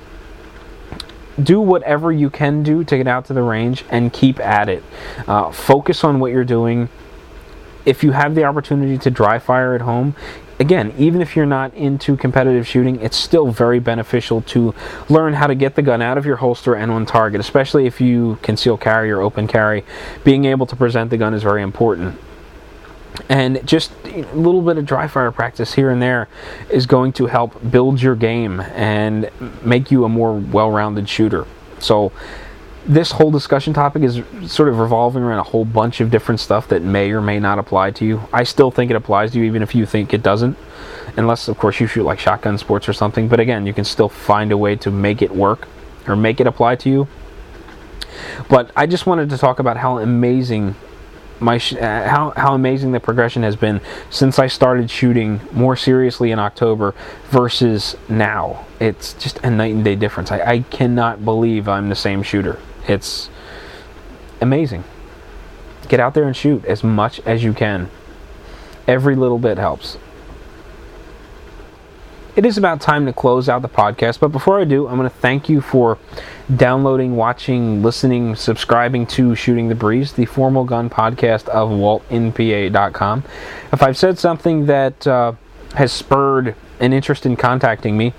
[1.43, 4.83] do whatever you can do to get out to the range and keep at it
[5.27, 6.89] uh, focus on what you're doing
[7.85, 10.15] if you have the opportunity to dry fire at home
[10.59, 14.75] again, even if you're not into competitive shooting, it's still very beneficial to
[15.07, 17.99] learn how to get the gun out of your holster and on target, especially if
[18.01, 19.83] you conceal carry or open carry.
[20.23, 22.19] Being able to present the gun is very important.
[23.27, 26.27] And just a little bit of dry fire practice here and there
[26.69, 29.29] is going to help build your game and
[29.63, 31.45] make you a more well rounded shooter.
[31.79, 32.11] So,
[32.85, 36.67] this whole discussion topic is sort of revolving around a whole bunch of different stuff
[36.69, 38.21] that may or may not apply to you.
[38.33, 40.57] I still think it applies to you, even if you think it doesn't,
[41.15, 43.27] unless, of course, you shoot like shotgun sports or something.
[43.27, 45.67] But again, you can still find a way to make it work
[46.07, 47.07] or make it apply to you.
[48.49, 50.75] But I just wanted to talk about how amazing
[51.39, 55.75] my sh- uh, how how amazing the progression has been since I started shooting more
[55.75, 56.93] seriously in October
[57.29, 58.65] versus now.
[58.79, 60.31] It's just a night and day difference.
[60.31, 62.59] I, I cannot believe I'm the same shooter.
[62.87, 63.29] It's
[64.41, 64.83] amazing.
[65.87, 67.89] Get out there and shoot as much as you can.
[68.87, 69.97] Every little bit helps.
[72.39, 75.09] It is about time to close out the podcast, but before I do, I'm going
[75.09, 75.97] to thank you for
[76.55, 83.25] downloading, watching, listening, subscribing to Shooting the Breeze, the formal gun podcast of WaltInPA.com.
[83.73, 85.33] If I've said something that uh,
[85.75, 88.13] has spurred an interest in contacting me,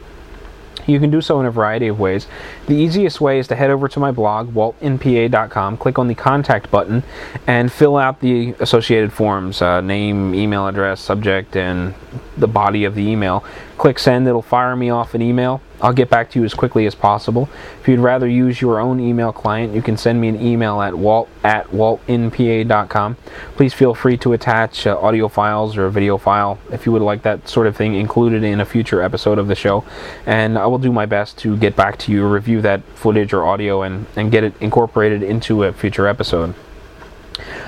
[0.87, 2.27] you can do so in a variety of ways.
[2.67, 6.71] The easiest way is to head over to my blog, waltinpa.com, click on the contact
[6.71, 7.03] button,
[7.47, 11.95] and fill out the associated forms uh, name, email address, subject, and
[12.37, 13.45] the body of the email.
[13.81, 15.63] Click send, it'll fire me off an email.
[15.81, 17.49] I'll get back to you as quickly as possible.
[17.81, 20.95] If you'd rather use your own email client, you can send me an email at
[20.95, 23.17] walt at waltinpa.com.
[23.57, 27.01] Please feel free to attach uh, audio files or a video file if you would
[27.01, 29.83] like that sort of thing included in a future episode of the show.
[30.27, 33.47] And I will do my best to get back to you, review that footage or
[33.47, 36.55] audio, and, and get it incorporated into a future episode.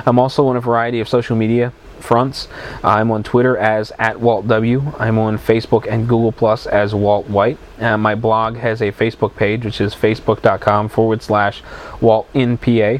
[0.05, 1.73] I'm also on a variety of social media
[2.03, 2.49] fronts.
[2.83, 4.93] I'm on Twitter as at Walt W.
[4.99, 7.59] I'm on Facebook and Google Plus as Walt White.
[7.79, 11.63] Uh, my blog has a Facebook page, which is facebook.com forward slash
[12.01, 12.99] Walt in PA.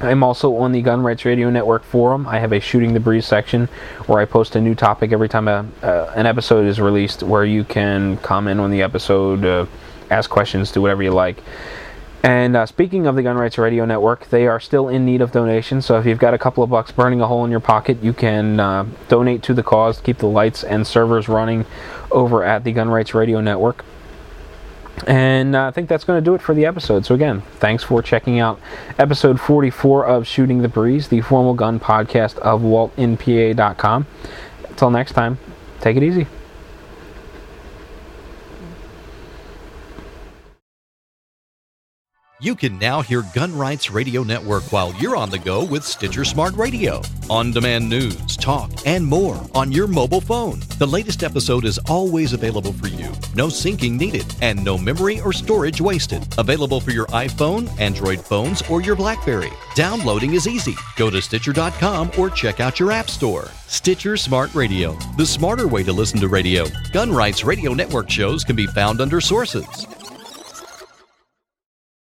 [0.00, 2.26] I'm also on the Gun Rights Radio Network forum.
[2.28, 3.66] I have a Shooting the Breeze section
[4.06, 7.44] where I post a new topic every time a, uh, an episode is released, where
[7.44, 9.66] you can comment on the episode, uh,
[10.08, 11.42] ask questions, do whatever you like.
[12.22, 15.30] And uh, speaking of the Gun Rights Radio Network, they are still in need of
[15.30, 15.86] donations.
[15.86, 18.12] So if you've got a couple of bucks burning a hole in your pocket, you
[18.12, 21.64] can uh, donate to the cause, to keep the lights and servers running
[22.10, 23.84] over at the Gun Rights Radio Network.
[25.06, 27.06] And uh, I think that's going to do it for the episode.
[27.06, 28.58] So, again, thanks for checking out
[28.98, 34.06] episode 44 of Shooting the Breeze, the formal gun podcast of waltinpa.com.
[34.68, 35.38] Until next time,
[35.80, 36.26] take it easy.
[42.40, 46.24] You can now hear Gun Rights Radio Network while you're on the go with Stitcher
[46.24, 47.02] Smart Radio.
[47.28, 50.60] On demand news, talk, and more on your mobile phone.
[50.78, 53.08] The latest episode is always available for you.
[53.34, 56.32] No syncing needed and no memory or storage wasted.
[56.38, 59.50] Available for your iPhone, Android phones, or your Blackberry.
[59.74, 60.76] Downloading is easy.
[60.94, 63.50] Go to Stitcher.com or check out your App Store.
[63.66, 66.66] Stitcher Smart Radio, the smarter way to listen to radio.
[66.92, 69.88] Gun Rights Radio Network shows can be found under sources.